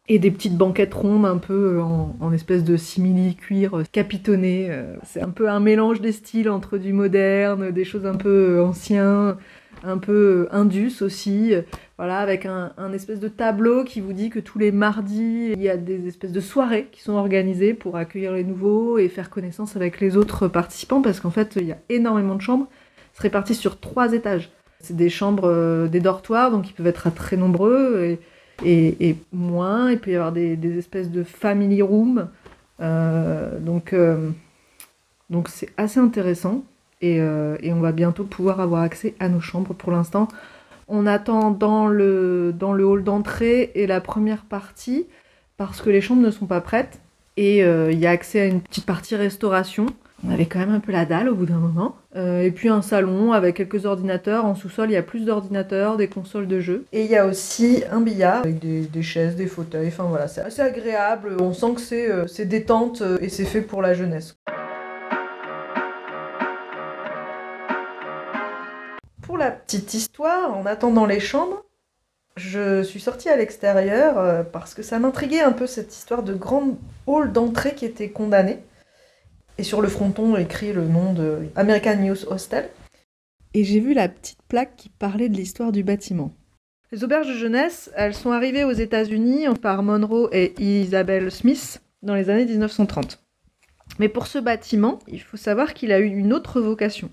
et 0.07 0.17
des 0.17 0.31
petites 0.31 0.55
banquettes 0.55 0.93
rondes 0.93 1.25
un 1.25 1.37
peu 1.37 1.81
en, 1.81 2.15
en 2.21 2.31
espèce 2.31 2.63
de 2.63 2.77
simili-cuir 2.77 3.83
capitonné. 3.91 4.71
C'est 5.03 5.21
un 5.21 5.29
peu 5.29 5.49
un 5.49 5.59
mélange 5.59 5.99
des 5.99 6.13
styles 6.13 6.49
entre 6.49 6.77
du 6.77 6.93
moderne, 6.93 7.71
des 7.71 7.83
choses 7.83 8.05
un 8.05 8.15
peu 8.15 8.61
anciens, 8.61 9.37
un 9.83 9.97
peu 9.97 10.47
euh, 10.51 10.55
indus 10.55 11.01
aussi. 11.01 11.53
euh, 11.53 11.61
Voilà, 11.97 12.19
avec 12.19 12.45
un, 12.45 12.71
espèce 12.93 13.19
de 13.19 13.27
tableau 13.27 13.83
qui 13.83 14.01
vous 14.01 14.13
dit 14.13 14.29
que 14.29 14.39
tous 14.39 14.59
les 14.59 14.71
mardis, 14.71 15.51
il 15.53 15.61
y 15.61 15.69
a 15.69 15.77
des 15.77 16.07
espèces 16.07 16.31
de 16.31 16.39
soirées 16.39 16.87
qui 16.91 17.01
sont 17.01 17.13
organisées 17.13 17.73
pour 17.73 17.97
accueillir 17.97 18.33
les 18.33 18.43
nouveaux 18.43 18.97
et 18.97 19.09
faire 19.09 19.29
connaissance 19.29 19.75
avec 19.75 19.99
les 19.99 20.17
autres 20.17 20.47
participants 20.47 21.01
parce 21.01 21.19
qu'en 21.19 21.29
fait, 21.31 21.55
il 21.55 21.67
y 21.67 21.71
a 21.71 21.77
énormément 21.89 22.35
de 22.35 22.41
chambres. 22.41 22.67
C'est 23.13 23.23
réparti 23.23 23.55
sur 23.55 23.79
trois 23.79 24.13
étages. 24.13 24.51
C'est 24.81 24.95
des 24.95 25.09
chambres, 25.09 25.47
euh, 25.49 25.87
des 25.87 25.99
dortoirs, 25.99 26.51
donc 26.51 26.69
ils 26.69 26.73
peuvent 26.73 26.87
être 26.87 27.13
très 27.13 27.35
nombreux 27.35 28.01
et, 28.03 28.19
et, 28.65 29.09
et 29.09 29.17
moins. 29.33 29.91
Il 29.91 29.99
peut 29.99 30.11
y 30.11 30.15
avoir 30.15 30.31
des, 30.31 30.77
espèces 30.77 31.11
de 31.11 31.23
family 31.23 31.81
rooms. 31.81 32.29
Euh, 32.81 33.59
donc, 33.59 33.93
donc 35.29 35.49
c'est 35.49 35.69
assez 35.75 35.99
intéressant 35.99 36.63
et, 37.01 37.19
euh, 37.19 37.57
et 37.61 37.73
on 37.73 37.79
va 37.79 37.91
bientôt 37.91 38.23
pouvoir 38.23 38.59
avoir 38.59 38.81
accès 38.81 39.15
à 39.19 39.29
nos 39.29 39.39
chambres. 39.39 39.73
Pour 39.73 39.91
l'instant, 39.91 40.27
on 40.87 41.05
attend 41.05 41.51
dans 41.51 41.87
le, 41.87 42.53
dans 42.57 42.73
le 42.73 42.85
hall 42.85 43.03
d'entrée 43.03 43.71
et 43.75 43.87
la 43.87 44.01
première 44.01 44.43
partie 44.43 45.07
parce 45.57 45.81
que 45.81 45.89
les 45.89 46.01
chambres 46.01 46.21
ne 46.21 46.31
sont 46.31 46.45
pas 46.45 46.61
prêtes 46.61 46.99
et 47.37 47.63
euh, 47.63 47.91
il 47.91 47.99
y 47.99 48.07
a 48.07 48.11
accès 48.11 48.41
à 48.41 48.45
une 48.45 48.61
petite 48.61 48.85
partie 48.85 49.15
restauration. 49.15 49.85
On 50.27 50.33
avait 50.33 50.47
quand 50.47 50.59
même 50.59 50.73
un 50.73 50.81
peu 50.81 50.91
la 50.91 51.05
dalle 51.05 51.29
au 51.29 51.35
bout 51.35 51.45
d'un 51.45 51.59
moment. 51.59 51.95
Euh, 52.17 52.41
et 52.41 52.51
puis 52.51 52.67
un 52.67 52.81
salon 52.81 53.31
avec 53.31 53.55
quelques 53.55 53.85
ordinateurs. 53.85 54.43
En 54.43 54.53
sous-sol, 54.53 54.89
il 54.89 54.93
y 54.93 54.97
a 54.97 55.01
plus 55.01 55.23
d'ordinateurs, 55.23 55.95
des 55.95 56.07
consoles 56.07 56.47
de 56.47 56.59
jeux. 56.59 56.83
Et 56.91 57.05
il 57.05 57.09
y 57.09 57.15
a 57.15 57.25
aussi 57.25 57.83
un 57.89 58.01
billard 58.01 58.39
avec 58.39 58.59
des, 58.59 58.81
des 58.81 59.01
chaises, 59.01 59.37
des 59.37 59.47
fauteuils. 59.47 59.87
Enfin 59.87 60.03
voilà, 60.09 60.27
c'est 60.27 60.41
assez 60.41 60.61
agréable. 60.61 61.37
On 61.39 61.53
sent 61.53 61.75
que 61.75 62.27
c'est 62.27 62.45
détente 62.45 63.01
et 63.21 63.29
c'est 63.29 63.45
fait 63.45 63.61
pour 63.61 63.81
la 63.81 63.93
jeunesse. 63.93 64.35
La 69.39 69.51
petite 69.51 69.93
histoire, 69.93 70.55
en 70.55 70.65
attendant 70.65 71.05
les 71.05 71.19
chambres, 71.19 71.63
je 72.35 72.83
suis 72.83 72.99
sortie 72.99 73.29
à 73.29 73.35
l'extérieur 73.35 74.19
euh, 74.19 74.43
parce 74.43 74.73
que 74.73 74.83
ça 74.83 74.99
m'intriguait 74.99 75.41
un 75.41 75.51
peu 75.51 75.65
cette 75.65 75.93
histoire 75.93 76.23
de 76.23 76.33
grande 76.33 76.77
hall 77.07 77.31
d'entrée 77.31 77.73
qui 77.73 77.85
était 77.85 78.09
condamnée. 78.09 78.59
Et 79.57 79.63
sur 79.63 79.81
le 79.81 79.87
fronton 79.87 80.37
écrit 80.37 80.71
le 80.71 80.85
nom 80.85 81.13
de 81.13 81.39
American 81.55 82.01
Youth 82.03 82.25
Hostel. 82.29 82.69
Et 83.53 83.63
j'ai 83.63 83.79
vu 83.79 83.93
la 83.93 84.07
petite 84.07 84.41
plaque 84.47 84.75
qui 84.77 84.89
parlait 84.89 85.27
de 85.27 85.35
l'histoire 85.35 85.71
du 85.71 85.83
bâtiment. 85.83 86.31
Les 86.91 87.03
auberges 87.03 87.27
de 87.27 87.33
jeunesse, 87.33 87.91
elles 87.95 88.13
sont 88.13 88.31
arrivées 88.31 88.63
aux 88.63 88.71
États-Unis 88.71 89.45
par 89.61 89.83
Monroe 89.83 90.29
et 90.31 90.53
Isabel 90.61 91.31
Smith 91.31 91.81
dans 92.03 92.15
les 92.15 92.29
années 92.29 92.45
1930. 92.45 93.21
Mais 93.99 94.09
pour 94.09 94.27
ce 94.27 94.39
bâtiment, 94.39 94.99
il 95.07 95.21
faut 95.21 95.37
savoir 95.37 95.73
qu'il 95.73 95.91
a 95.91 95.99
eu 95.99 96.07
une 96.07 96.33
autre 96.33 96.61
vocation. 96.61 97.09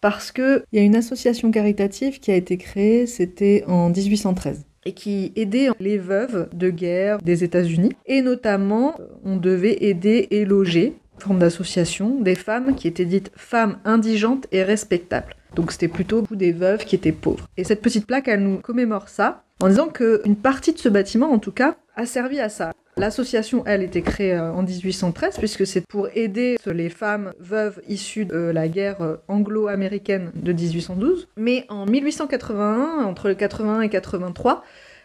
Parce 0.00 0.30
qu'il 0.30 0.62
y 0.72 0.78
a 0.78 0.82
une 0.82 0.96
association 0.96 1.50
caritative 1.50 2.20
qui 2.20 2.30
a 2.30 2.36
été 2.36 2.58
créée, 2.58 3.06
c'était 3.06 3.64
en 3.66 3.88
1813, 3.88 4.66
et 4.84 4.92
qui 4.92 5.32
aidait 5.36 5.70
les 5.80 5.98
veuves 5.98 6.48
de 6.52 6.70
guerre 6.70 7.18
des 7.18 7.44
États-Unis. 7.44 7.92
Et 8.06 8.22
notamment, 8.22 8.94
on 9.24 9.36
devait 9.36 9.78
aider 9.84 10.28
et 10.30 10.44
loger, 10.44 10.96
forme 11.18 11.38
d'association, 11.38 12.20
des 12.20 12.34
femmes 12.34 12.74
qui 12.74 12.88
étaient 12.88 13.06
dites 13.06 13.32
femmes 13.36 13.78
indigentes 13.84 14.46
et 14.52 14.62
respectables. 14.62 15.34
Donc 15.54 15.72
c'était 15.72 15.88
plutôt 15.88 16.22
des 16.30 16.52
veuves 16.52 16.84
qui 16.84 16.94
étaient 16.96 17.12
pauvres. 17.12 17.48
Et 17.56 17.64
cette 17.64 17.80
petite 17.80 18.06
plaque, 18.06 18.28
elle 18.28 18.42
nous 18.42 18.58
commémore 18.58 19.08
ça, 19.08 19.45
en 19.66 19.68
disant 19.68 19.88
qu'une 19.88 20.36
partie 20.36 20.72
de 20.72 20.78
ce 20.78 20.88
bâtiment, 20.88 21.32
en 21.32 21.40
tout 21.40 21.50
cas, 21.50 21.74
a 21.96 22.06
servi 22.06 22.38
à 22.38 22.48
ça. 22.48 22.70
L'association, 22.96 23.64
elle, 23.66 23.82
était 23.82 24.00
créée 24.00 24.32
euh, 24.32 24.52
en 24.52 24.62
1813, 24.62 25.38
puisque 25.38 25.66
c'est 25.66 25.80
pour 25.80 26.06
aider 26.14 26.56
les 26.66 26.88
femmes 26.88 27.32
veuves 27.40 27.82
issues 27.88 28.26
de 28.26 28.38
la 28.38 28.68
guerre 28.68 29.02
euh, 29.02 29.16
anglo-américaine 29.26 30.30
de 30.36 30.52
1812. 30.52 31.26
Mais 31.36 31.66
en 31.68 31.84
1881, 31.84 33.04
entre 33.06 33.26
le 33.26 33.34
81 33.34 33.80
et 33.80 33.88
83, 33.88 34.62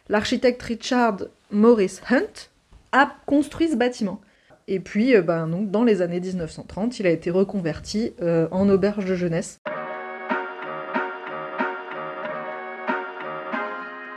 l'architecte 0.09 0.61
Richard 0.61 1.17
Morris 1.49 1.99
Hunt 2.11 2.49
a 2.91 3.11
construit 3.25 3.67
ce 3.67 3.75
bâtiment. 3.75 4.21
Et 4.67 4.79
puis, 4.79 5.15
euh, 5.15 5.23
ben, 5.23 5.47
donc, 5.47 5.71
dans 5.71 5.83
les 5.83 6.03
années 6.03 6.19
1930, 6.19 6.99
il 6.99 7.07
a 7.07 7.09
été 7.09 7.31
reconverti 7.31 8.13
en 8.51 8.69
auberge 8.69 9.05
de 9.05 9.15
jeunesse. 9.15 9.59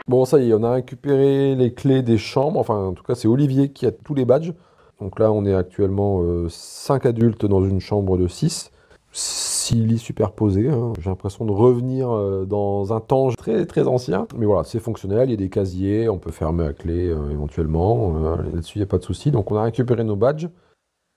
Bon, 0.07 0.23
ça 0.25 0.39
y 0.39 0.49
est, 0.49 0.53
on 0.53 0.63
a 0.63 0.71
récupéré 0.71 1.55
les 1.55 1.73
clés 1.73 2.03
des 2.03 2.17
chambres. 2.17 2.59
Enfin, 2.59 2.87
en 2.87 2.93
tout 2.93 3.03
cas, 3.03 3.15
c'est 3.15 3.27
Olivier 3.27 3.69
qui 3.69 3.85
a 3.85 3.91
tous 3.91 4.13
les 4.13 4.25
badges. 4.25 4.53
Donc 5.01 5.19
là, 5.19 5.31
on 5.31 5.45
est 5.45 5.53
actuellement 5.55 6.21
5 6.47 7.05
adultes 7.05 7.45
dans 7.45 7.63
une 7.65 7.79
chambre 7.79 8.17
de 8.17 8.27
6. 8.27 8.71
6 9.11 9.75
lits 9.75 9.97
superposés. 9.97 10.69
hein. 10.69 10.93
J'ai 10.99 11.09
l'impression 11.09 11.45
de 11.45 11.51
revenir 11.51 12.11
euh, 12.11 12.45
dans 12.45 12.93
un 12.93 12.99
temps 12.99 13.29
très 13.29 13.65
très 13.65 13.87
ancien. 13.87 14.27
Mais 14.37 14.45
voilà, 14.45 14.63
c'est 14.63 14.79
fonctionnel. 14.79 15.29
Il 15.29 15.31
y 15.31 15.33
a 15.33 15.37
des 15.37 15.49
casiers. 15.49 16.07
On 16.09 16.17
peut 16.19 16.31
fermer 16.31 16.65
à 16.65 16.73
clé 16.73 17.07
euh, 17.09 17.31
éventuellement. 17.31 18.13
Euh, 18.17 18.35
Là-dessus, 18.53 18.77
il 18.77 18.81
n'y 18.81 18.83
a 18.83 18.87
pas 18.87 18.97
de 18.99 19.03
souci. 19.03 19.31
Donc 19.31 19.51
on 19.51 19.55
a 19.55 19.63
récupéré 19.63 20.03
nos 20.03 20.15
badges. 20.17 20.49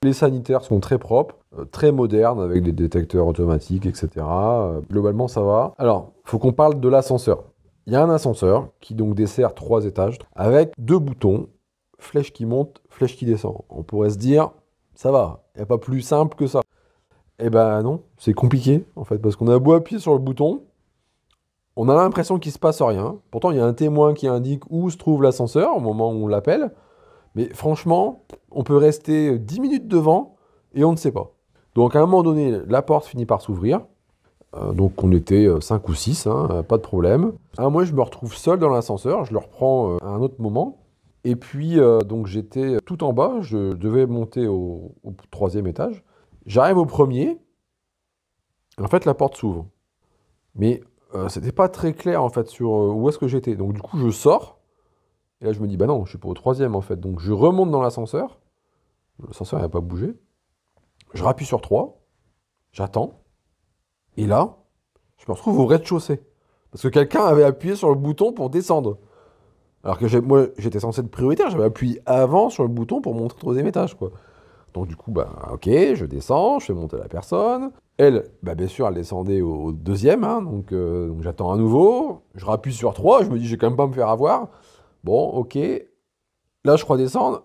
Les 0.04 0.12
sanitaires 0.12 0.62
sont 0.62 0.78
très 0.78 0.96
propres, 0.98 1.34
euh, 1.58 1.64
très 1.64 1.90
modernes, 1.90 2.40
avec 2.40 2.62
des 2.62 2.72
détecteurs 2.72 3.26
automatiques, 3.26 3.84
etc. 3.84 4.08
Euh, 4.18 4.80
globalement, 4.88 5.26
ça 5.26 5.42
va. 5.42 5.74
Alors, 5.76 6.12
faut 6.24 6.38
qu'on 6.38 6.52
parle 6.52 6.78
de 6.78 6.88
l'ascenseur. 6.88 7.42
Il 7.88 7.92
y 7.92 7.96
a 7.96 8.02
un 8.02 8.10
ascenseur 8.10 8.68
qui 8.80 8.94
donc 8.94 9.14
dessert 9.14 9.54
trois 9.54 9.86
étages, 9.86 10.18
avec 10.36 10.74
deux 10.76 10.98
boutons, 10.98 11.48
flèche 11.98 12.34
qui 12.34 12.44
monte, 12.44 12.82
flèche 12.90 13.16
qui 13.16 13.24
descend. 13.24 13.62
On 13.70 13.82
pourrait 13.82 14.10
se 14.10 14.18
dire, 14.18 14.50
ça 14.94 15.10
va, 15.10 15.46
il 15.54 15.60
n'y 15.60 15.62
a 15.62 15.66
pas 15.66 15.78
plus 15.78 16.02
simple 16.02 16.36
que 16.36 16.46
ça. 16.46 16.60
Eh 17.38 17.48
ben 17.48 17.82
non, 17.82 18.02
c'est 18.18 18.34
compliqué, 18.34 18.84
en 18.94 19.04
fait, 19.04 19.16
parce 19.16 19.36
qu'on 19.36 19.48
a 19.48 19.58
beau 19.58 19.72
appuyer 19.72 19.98
sur 19.98 20.12
le 20.12 20.18
bouton, 20.18 20.64
on 21.76 21.88
a 21.88 21.94
l'impression 21.94 22.38
qu'il 22.38 22.52
se 22.52 22.58
passe 22.58 22.82
rien. 22.82 23.16
Pourtant, 23.30 23.52
il 23.52 23.56
y 23.56 23.60
a 23.60 23.64
un 23.64 23.72
témoin 23.72 24.12
qui 24.12 24.28
indique 24.28 24.64
où 24.68 24.90
se 24.90 24.98
trouve 24.98 25.22
l'ascenseur 25.22 25.74
au 25.74 25.80
moment 25.80 26.10
où 26.10 26.24
on 26.24 26.26
l'appelle. 26.26 26.72
Mais 27.36 27.48
franchement, 27.54 28.26
on 28.50 28.64
peut 28.64 28.76
rester 28.76 29.38
10 29.38 29.60
minutes 29.60 29.88
devant 29.88 30.36
et 30.74 30.84
on 30.84 30.92
ne 30.92 30.98
sait 30.98 31.12
pas. 31.12 31.32
Donc 31.74 31.96
à 31.96 32.00
un 32.00 32.02
moment 32.02 32.22
donné, 32.22 32.60
la 32.66 32.82
porte 32.82 33.06
finit 33.06 33.24
par 33.24 33.40
s'ouvrir. 33.40 33.80
Euh, 34.56 34.72
donc 34.72 35.02
on 35.04 35.12
était 35.12 35.48
5 35.60 35.88
ou 35.88 35.94
6, 35.94 36.26
hein, 36.26 36.64
pas 36.68 36.76
de 36.76 36.82
problème. 36.82 37.32
Un 37.58 37.64
moment, 37.64 37.84
je 37.84 37.94
me 37.94 38.02
retrouve 38.02 38.34
seul 38.34 38.58
dans 38.58 38.70
l'ascenseur, 38.70 39.24
je 39.24 39.32
le 39.32 39.38
reprends 39.38 39.94
euh, 39.94 39.98
à 40.02 40.08
un 40.08 40.20
autre 40.20 40.40
moment. 40.40 40.78
Et 41.24 41.36
puis, 41.36 41.78
euh, 41.78 42.00
donc 42.00 42.26
j'étais 42.26 42.78
tout 42.86 43.04
en 43.04 43.12
bas, 43.12 43.40
je 43.40 43.74
devais 43.74 44.06
monter 44.06 44.46
au, 44.46 44.94
troisième 45.30 45.66
étage. 45.66 46.02
J'arrive 46.46 46.78
au 46.78 46.86
premier. 46.86 47.38
En 48.80 48.86
fait, 48.86 49.04
la 49.04 49.14
porte 49.14 49.36
s'ouvre. 49.36 49.66
Mais 50.54 50.80
euh, 51.14 51.28
c'était 51.28 51.52
pas 51.52 51.68
très 51.68 51.92
clair 51.92 52.22
en 52.22 52.28
fait 52.28 52.46
sur 52.48 52.74
euh, 52.74 52.92
où 52.92 53.08
est-ce 53.08 53.18
que 53.18 53.28
j'étais. 53.28 53.56
Donc 53.56 53.74
du 53.74 53.82
coup, 53.82 53.98
je 53.98 54.10
sors. 54.10 54.60
Et 55.40 55.44
là, 55.44 55.52
je 55.52 55.60
me 55.60 55.68
dis, 55.68 55.76
bah 55.76 55.86
non, 55.86 56.04
je 56.04 56.10
suis 56.10 56.18
pas 56.18 56.28
au 56.28 56.34
troisième 56.34 56.74
en 56.74 56.80
fait. 56.80 56.98
Donc 56.98 57.20
je 57.20 57.32
remonte 57.32 57.70
dans 57.70 57.82
l'ascenseur. 57.82 58.38
L'ascenseur 59.26 59.60
n'a 59.60 59.68
pas 59.68 59.80
bougé. 59.80 60.14
Je 61.14 61.24
rappuie 61.24 61.46
sur 61.46 61.60
3. 61.60 62.00
J'attends. 62.72 63.20
Et 64.18 64.26
là, 64.26 64.56
je 65.16 65.26
me 65.28 65.32
retrouve 65.32 65.60
au 65.60 65.66
rez-de-chaussée. 65.66 66.20
Parce 66.72 66.82
que 66.82 66.88
quelqu'un 66.88 67.24
avait 67.24 67.44
appuyé 67.44 67.76
sur 67.76 67.88
le 67.88 67.94
bouton 67.94 68.32
pour 68.32 68.50
descendre. 68.50 68.98
Alors 69.84 69.96
que 69.96 70.18
moi, 70.18 70.46
j'étais 70.58 70.80
censé 70.80 71.02
être 71.02 71.10
prioritaire. 71.10 71.50
J'avais 71.50 71.64
appuyé 71.64 72.02
avant 72.04 72.50
sur 72.50 72.64
le 72.64 72.68
bouton 72.68 73.00
pour 73.00 73.14
monter 73.14 73.36
au 73.36 73.38
troisième 73.38 73.68
étage. 73.68 73.96
Donc 74.74 74.88
du 74.88 74.96
coup, 74.96 75.12
bah 75.12 75.50
ok, 75.52 75.66
je 75.66 76.04
descends, 76.04 76.58
je 76.58 76.66
fais 76.66 76.74
monter 76.74 76.96
la 76.96 77.08
personne. 77.08 77.70
Elle, 77.96 78.28
bah 78.42 78.56
bien 78.56 78.66
sûr, 78.66 78.88
elle 78.88 78.94
descendait 78.94 79.40
au, 79.40 79.70
deuxième, 79.70 80.24
hein, 80.24 80.42
donc, 80.42 80.72
euh, 80.72 81.08
donc 81.08 81.22
j'attends 81.22 81.52
à 81.52 81.56
nouveau. 81.56 82.22
Je 82.34 82.44
rappuie 82.44 82.72
sur 82.72 82.94
3, 82.94 83.22
je 83.22 83.30
me 83.30 83.38
dis, 83.38 83.46
je 83.46 83.52
vais 83.52 83.56
quand 83.56 83.68
même 83.68 83.76
pas 83.76 83.86
me 83.86 83.92
faire 83.92 84.08
avoir. 84.08 84.48
Bon, 85.04 85.28
ok. 85.28 85.56
Là, 86.64 86.74
je 86.74 86.82
crois 86.82 86.96
descendre. 86.96 87.44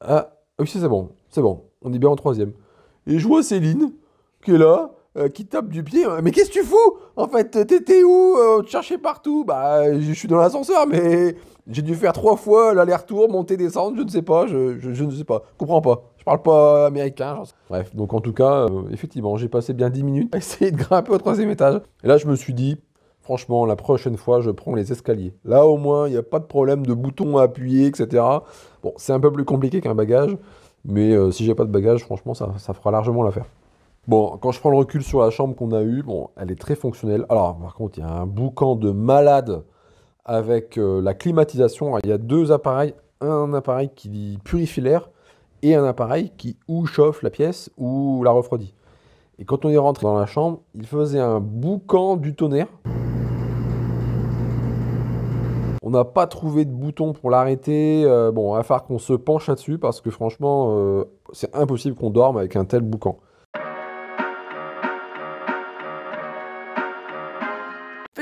Ah, 0.00 0.32
oui, 0.58 0.66
c'est 0.66 0.88
bon, 0.88 1.10
c'est 1.28 1.42
bon, 1.42 1.64
on 1.82 1.92
est 1.92 1.98
bien 1.98 2.08
en 2.08 2.16
troisième. 2.16 2.52
Et 3.06 3.18
je 3.18 3.28
vois 3.28 3.42
Céline, 3.42 3.92
qui 4.42 4.52
est 4.52 4.58
là, 4.58 4.90
euh, 5.16 5.28
qui 5.28 5.46
tape 5.46 5.68
du 5.68 5.84
pied. 5.84 6.04
Mais 6.22 6.30
qu'est-ce 6.32 6.48
que 6.48 6.54
tu 6.54 6.64
fous 6.64 6.98
En 7.16 7.28
fait, 7.28 7.66
t'étais 7.66 8.02
où 8.02 8.36
Euh, 8.36 8.62
Tu 8.62 8.70
cherchais 8.72 8.98
partout? 8.98 9.44
Bah, 9.44 9.98
je 10.00 10.12
suis 10.12 10.26
dans 10.28 10.38
l'ascenseur, 10.38 10.86
mais 10.88 11.36
j'ai 11.68 11.82
dû 11.82 11.94
faire 11.94 12.12
trois 12.12 12.36
fois 12.36 12.74
l'aller-retour, 12.74 13.30
monter, 13.30 13.56
descendre, 13.56 13.96
je 13.96 14.02
ne 14.02 14.08
sais 14.08 14.22
pas, 14.22 14.46
je, 14.46 15.02
ne 15.04 15.10
sais 15.12 15.24
pas, 15.24 15.42
je 15.52 15.58
comprends 15.58 15.80
pas. 15.80 16.02
Je 16.18 16.24
parle 16.24 16.42
pas 16.42 16.86
américain. 16.86 17.42
Bref, 17.70 17.94
donc 17.94 18.12
en 18.12 18.20
tout 18.20 18.32
cas, 18.32 18.66
euh, 18.66 18.82
effectivement, 18.90 19.36
j'ai 19.36 19.48
passé 19.48 19.72
bien 19.72 19.88
10 19.90 20.02
minutes 20.02 20.34
à 20.34 20.38
essayer 20.38 20.70
de 20.70 20.76
grimper 20.76 21.12
au 21.12 21.18
troisième 21.18 21.50
étage. 21.50 21.80
Et 22.02 22.08
là, 22.08 22.16
je 22.16 22.26
me 22.26 22.34
suis 22.34 22.54
dit, 22.54 22.80
franchement, 23.20 23.66
la 23.66 23.76
prochaine 23.76 24.16
fois, 24.16 24.40
je 24.40 24.50
prends 24.50 24.74
les 24.74 24.90
escaliers. 24.90 25.34
Là, 25.44 25.66
au 25.66 25.76
moins, 25.76 26.08
il 26.08 26.12
n'y 26.12 26.16
a 26.18 26.22
pas 26.22 26.38
de 26.40 26.46
problème 26.46 26.84
de 26.86 26.92
bouton 26.94 27.36
à 27.38 27.42
appuyer, 27.44 27.86
etc. 27.86 28.22
Bon, 28.82 28.92
c'est 28.96 29.12
un 29.12 29.20
peu 29.20 29.30
plus 29.30 29.44
compliqué 29.44 29.80
qu'un 29.80 29.94
bagage, 29.94 30.36
mais 30.84 31.14
si 31.30 31.44
j'ai 31.44 31.54
pas 31.54 31.64
de 31.64 31.70
bagage, 31.70 32.02
franchement, 32.02 32.34
ça 32.34 32.72
fera 32.74 32.90
largement 32.90 33.22
l'affaire. 33.22 33.46
Bon, 34.06 34.36
quand 34.36 34.52
je 34.52 34.60
prends 34.60 34.68
le 34.68 34.76
recul 34.76 35.02
sur 35.02 35.22
la 35.22 35.30
chambre 35.30 35.56
qu'on 35.56 35.72
a 35.72 35.82
eue, 35.82 36.02
bon, 36.02 36.28
elle 36.36 36.50
est 36.50 36.60
très 36.60 36.74
fonctionnelle. 36.74 37.24
Alors, 37.30 37.56
par 37.56 37.74
contre, 37.74 37.96
il 37.96 38.02
y 38.02 38.04
a 38.04 38.10
un 38.10 38.26
boucan 38.26 38.76
de 38.76 38.90
malade 38.90 39.62
avec 40.26 40.76
euh, 40.76 41.00
la 41.00 41.14
climatisation. 41.14 41.96
Il 42.04 42.10
y 42.10 42.12
a 42.12 42.18
deux 42.18 42.52
appareils, 42.52 42.92
un 43.22 43.54
appareil 43.54 43.88
qui 43.94 44.38
purifie 44.44 44.82
l'air 44.82 45.08
et 45.62 45.74
un 45.74 45.84
appareil 45.84 46.32
qui 46.36 46.58
ou 46.68 46.84
chauffe 46.84 47.22
la 47.22 47.30
pièce 47.30 47.70
ou 47.78 48.22
la 48.24 48.30
refroidit. 48.30 48.74
Et 49.38 49.46
quand 49.46 49.64
on 49.64 49.70
est 49.70 49.78
rentré 49.78 50.02
dans 50.04 50.18
la 50.18 50.26
chambre, 50.26 50.60
il 50.74 50.86
faisait 50.86 51.20
un 51.20 51.40
boucan 51.40 52.16
du 52.16 52.34
tonnerre. 52.34 52.68
On 55.82 55.88
n'a 55.88 56.04
pas 56.04 56.26
trouvé 56.26 56.66
de 56.66 56.72
bouton 56.72 57.14
pour 57.14 57.30
l'arrêter. 57.30 58.04
Euh, 58.04 58.30
bon, 58.30 58.52
il 58.52 58.56
va 58.58 58.62
falloir 58.64 58.84
qu'on 58.84 58.98
se 58.98 59.14
penche 59.14 59.48
là-dessus 59.48 59.78
parce 59.78 60.02
que 60.02 60.10
franchement, 60.10 60.74
euh, 60.76 61.04
c'est 61.32 61.56
impossible 61.56 61.96
qu'on 61.96 62.10
dorme 62.10 62.36
avec 62.36 62.54
un 62.56 62.66
tel 62.66 62.82
boucan. 62.82 63.16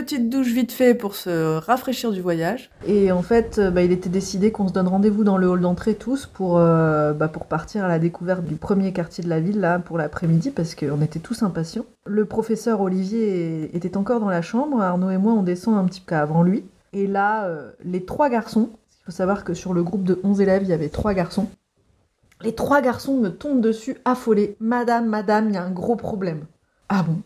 Petite 0.02 0.28
douche 0.28 0.48
vite 0.48 0.72
fait 0.72 0.94
pour 0.94 1.14
se 1.14 1.58
rafraîchir 1.58 2.10
du 2.10 2.20
voyage. 2.20 2.70
Et 2.88 3.12
en 3.12 3.22
fait, 3.22 3.58
euh, 3.58 3.70
bah, 3.70 3.82
il 3.82 3.92
était 3.92 4.08
décidé 4.08 4.50
qu'on 4.50 4.66
se 4.66 4.72
donne 4.72 4.88
rendez-vous 4.88 5.22
dans 5.22 5.36
le 5.36 5.46
hall 5.46 5.60
d'entrée 5.60 5.94
tous 5.94 6.26
pour, 6.26 6.58
euh, 6.58 7.12
bah, 7.12 7.28
pour 7.28 7.46
partir 7.46 7.84
à 7.84 7.88
la 7.88 8.00
découverte 8.00 8.42
du 8.42 8.56
premier 8.56 8.92
quartier 8.92 9.22
de 9.22 9.28
la 9.28 9.38
ville 9.38 9.60
là 9.60 9.78
pour 9.78 9.98
l'après-midi 9.98 10.50
parce 10.50 10.74
qu'on 10.74 11.00
était 11.02 11.20
tous 11.20 11.44
impatients. 11.44 11.84
Le 12.04 12.24
professeur 12.24 12.80
Olivier 12.80 13.76
était 13.76 13.96
encore 13.96 14.18
dans 14.18 14.28
la 14.28 14.42
chambre. 14.42 14.82
Arnaud 14.82 15.10
et 15.10 15.18
moi, 15.18 15.34
on 15.34 15.44
descend 15.44 15.78
un 15.78 15.84
petit 15.84 16.00
peu 16.00 16.16
avant 16.16 16.42
lui. 16.42 16.64
Et 16.92 17.06
là, 17.06 17.44
euh, 17.44 17.70
les 17.84 18.04
trois 18.04 18.28
garçons, 18.28 18.70
il 18.90 19.04
faut 19.04 19.12
savoir 19.12 19.44
que 19.44 19.54
sur 19.54 19.72
le 19.72 19.84
groupe 19.84 20.02
de 20.02 20.18
11 20.24 20.40
élèves, 20.40 20.64
il 20.64 20.70
y 20.70 20.74
avait 20.74 20.88
trois 20.88 21.14
garçons. 21.14 21.46
Les 22.40 22.56
trois 22.56 22.80
garçons 22.80 23.18
me 23.18 23.28
tombent 23.28 23.60
dessus 23.60 23.98
affolés. 24.04 24.56
Madame, 24.58 25.06
madame, 25.06 25.50
il 25.50 25.54
y 25.54 25.58
a 25.58 25.62
un 25.62 25.70
gros 25.70 25.94
problème. 25.94 26.40
Ah 26.88 27.04
bon? 27.04 27.18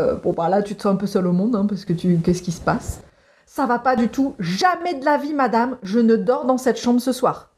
Euh, 0.00 0.16
bon 0.16 0.32
bah 0.32 0.48
là 0.48 0.62
tu 0.62 0.74
te 0.74 0.82
sens 0.82 0.92
un 0.92 0.96
peu 0.96 1.06
seul 1.06 1.26
au 1.26 1.32
monde 1.32 1.54
hein, 1.54 1.66
parce 1.66 1.84
que 1.84 1.92
tu 1.92 2.18
qu'est-ce 2.18 2.42
qui 2.42 2.52
se 2.52 2.60
passe? 2.60 3.02
Ça 3.46 3.66
va 3.66 3.78
pas 3.78 3.94
du 3.96 4.08
tout, 4.08 4.34
jamais 4.38 4.94
de 4.94 5.04
la 5.04 5.16
vie 5.18 5.34
madame, 5.34 5.76
je 5.82 6.00
ne 6.00 6.16
dors 6.16 6.44
dans 6.46 6.58
cette 6.58 6.78
chambre 6.78 7.00
ce 7.00 7.12
soir. 7.12 7.50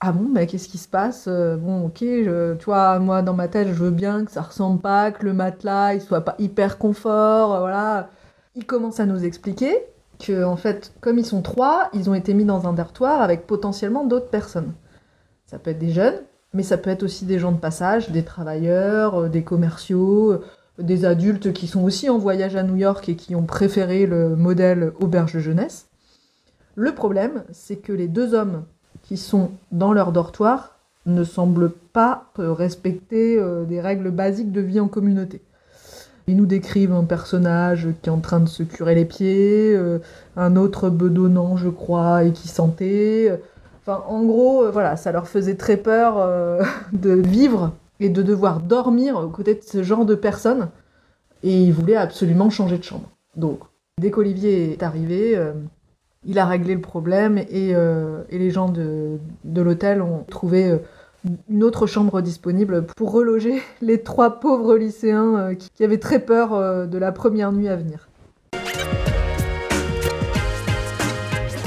Ah 0.00 0.12
bon, 0.12 0.28
mais 0.30 0.46
qu'est-ce 0.46 0.68
qui 0.68 0.78
se 0.78 0.88
passe? 0.88 1.26
Euh, 1.28 1.56
Bon, 1.56 1.86
ok, 1.86 1.98
tu 1.98 2.64
vois, 2.64 2.98
moi 2.98 3.22
dans 3.22 3.32
ma 3.34 3.48
tête, 3.48 3.68
je 3.68 3.72
veux 3.74 3.90
bien 3.90 4.24
que 4.24 4.30
ça 4.32 4.42
ressemble 4.42 4.80
pas, 4.80 5.12
que 5.12 5.24
le 5.24 5.32
matelas 5.32 5.94
il 5.94 6.02
soit 6.02 6.20
pas 6.22 6.34
hyper 6.38 6.78
confort, 6.78 7.54
euh, 7.54 7.60
voilà. 7.60 8.10
Il 8.56 8.66
commence 8.66 9.00
à 9.00 9.06
nous 9.06 9.24
expliquer 9.24 9.76
que 10.18 10.44
en 10.44 10.56
fait, 10.56 10.92
comme 11.00 11.18
ils 11.18 11.24
sont 11.26 11.42
trois, 11.42 11.88
ils 11.92 12.10
ont 12.10 12.14
été 12.14 12.34
mis 12.34 12.44
dans 12.44 12.66
un 12.68 12.72
dortoir 12.72 13.22
avec 13.22 13.46
potentiellement 13.46 14.04
d'autres 14.04 14.28
personnes. 14.30 14.74
Ça 15.46 15.58
peut 15.58 15.70
être 15.70 15.78
des 15.78 15.90
jeunes, 15.92 16.20
mais 16.52 16.62
ça 16.62 16.76
peut 16.78 16.90
être 16.90 17.02
aussi 17.02 17.24
des 17.24 17.38
gens 17.38 17.52
de 17.52 17.58
passage, 17.58 18.10
des 18.10 18.24
travailleurs, 18.24 19.28
des 19.30 19.42
commerciaux, 19.44 20.40
des 20.78 21.04
adultes 21.04 21.52
qui 21.52 21.66
sont 21.66 21.82
aussi 21.82 22.10
en 22.10 22.18
voyage 22.18 22.56
à 22.56 22.62
New 22.62 22.76
York 22.76 23.08
et 23.08 23.16
qui 23.16 23.34
ont 23.34 23.44
préféré 23.44 24.06
le 24.06 24.34
modèle 24.34 24.92
auberge 25.00 25.34
de 25.34 25.40
jeunesse. 25.40 25.86
Le 26.74 26.92
problème, 26.92 27.44
c'est 27.52 27.76
que 27.76 27.92
les 27.92 28.08
deux 28.08 28.34
hommes 28.34 28.64
qui 29.02 29.16
sont 29.16 29.52
dans 29.70 29.92
leur 29.92 30.10
dortoir 30.10 30.78
ne 31.06 31.22
semblent 31.22 31.70
pas 31.92 32.30
euh, 32.38 32.52
respecter 32.52 33.38
euh, 33.38 33.64
des 33.64 33.80
règles 33.80 34.10
basiques 34.10 34.50
de 34.50 34.60
vie 34.60 34.80
en 34.80 34.88
communauté. 34.88 35.42
Ils 36.26 36.36
nous 36.36 36.46
décrivent 36.46 36.92
un 36.92 37.04
personnage 37.04 37.88
qui 38.02 38.08
est 38.08 38.12
en 38.12 38.20
train 38.20 38.40
de 38.40 38.48
se 38.48 38.62
curer 38.62 38.94
les 38.94 39.04
pieds, 39.04 39.74
euh, 39.76 39.98
un 40.36 40.56
autre 40.56 40.88
bedonnant, 40.88 41.56
je 41.56 41.68
crois, 41.68 42.24
et 42.24 42.32
qui 42.32 42.48
sentait. 42.48 43.38
Enfin, 43.82 44.02
en 44.08 44.24
gros, 44.24 44.70
voilà, 44.72 44.96
ça 44.96 45.12
leur 45.12 45.28
faisait 45.28 45.56
très 45.56 45.76
peur 45.76 46.26
de 46.94 47.10
vivre 47.10 47.74
et 48.00 48.08
de 48.08 48.22
devoir 48.22 48.60
dormir 48.60 49.16
aux 49.16 49.28
côtés 49.28 49.54
de 49.54 49.62
ce 49.62 49.82
genre 49.82 50.04
de 50.04 50.14
personnes. 50.14 50.68
Et 51.42 51.62
ils 51.62 51.72
voulaient 51.72 51.96
absolument 51.96 52.50
changer 52.50 52.78
de 52.78 52.84
chambre. 52.84 53.10
Donc, 53.36 53.60
dès 54.00 54.10
qu'Olivier 54.10 54.72
est 54.72 54.82
arrivé, 54.82 55.36
euh, 55.36 55.52
il 56.24 56.38
a 56.38 56.46
réglé 56.46 56.74
le 56.74 56.80
problème 56.80 57.38
et, 57.38 57.74
euh, 57.74 58.22
les 58.30 58.50
gens 58.50 58.68
de, 58.68 59.18
l'hôtel 59.54 60.02
ont 60.02 60.24
trouvé 60.30 60.70
euh, 60.70 60.78
une 61.48 61.62
autre 61.62 61.86
chambre 61.86 62.20
disponible 62.20 62.86
pour 62.96 63.12
reloger 63.12 63.62
les 63.82 64.02
trois 64.02 64.40
pauvres 64.40 64.76
lycéens 64.76 65.54
qui, 65.54 65.84
avaient 65.84 65.98
très 65.98 66.20
peur 66.20 66.88
de 66.88 66.98
la 66.98 67.12
première 67.12 67.52
nuit 67.52 67.68
à 67.68 67.76
venir. 67.76 68.08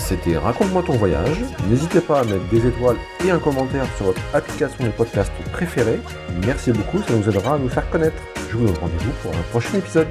C'était 0.08 0.38
Raconte-moi 0.38 0.84
ton 0.84 0.93
voyage. 0.93 1.43
N'hésitez 1.70 2.00
pas 2.00 2.22
à 2.22 2.24
mettre 2.24 2.48
des 2.50 2.65
étoiles 2.65 2.96
et 3.26 3.30
un 3.30 3.39
commentaire 3.39 3.86
sur 3.98 4.06
votre 4.06 4.22
application 4.34 4.86
de 4.86 4.89
podcast 4.91 5.30
préférée. 5.52 6.00
Merci 6.46 6.72
beaucoup, 6.72 7.04
ça 7.04 7.13
nous 7.13 7.28
aidera 7.28 7.56
à 7.56 7.58
nous 7.58 7.67
faire 7.67 7.89
connaître. 7.89 8.15
Je 8.50 8.56
vous 8.56 8.67
donne 8.67 8.78
rendez-vous 8.78 9.12
pour 9.22 9.34
un 9.34 9.43
prochain 9.52 9.78
épisode. 9.78 10.08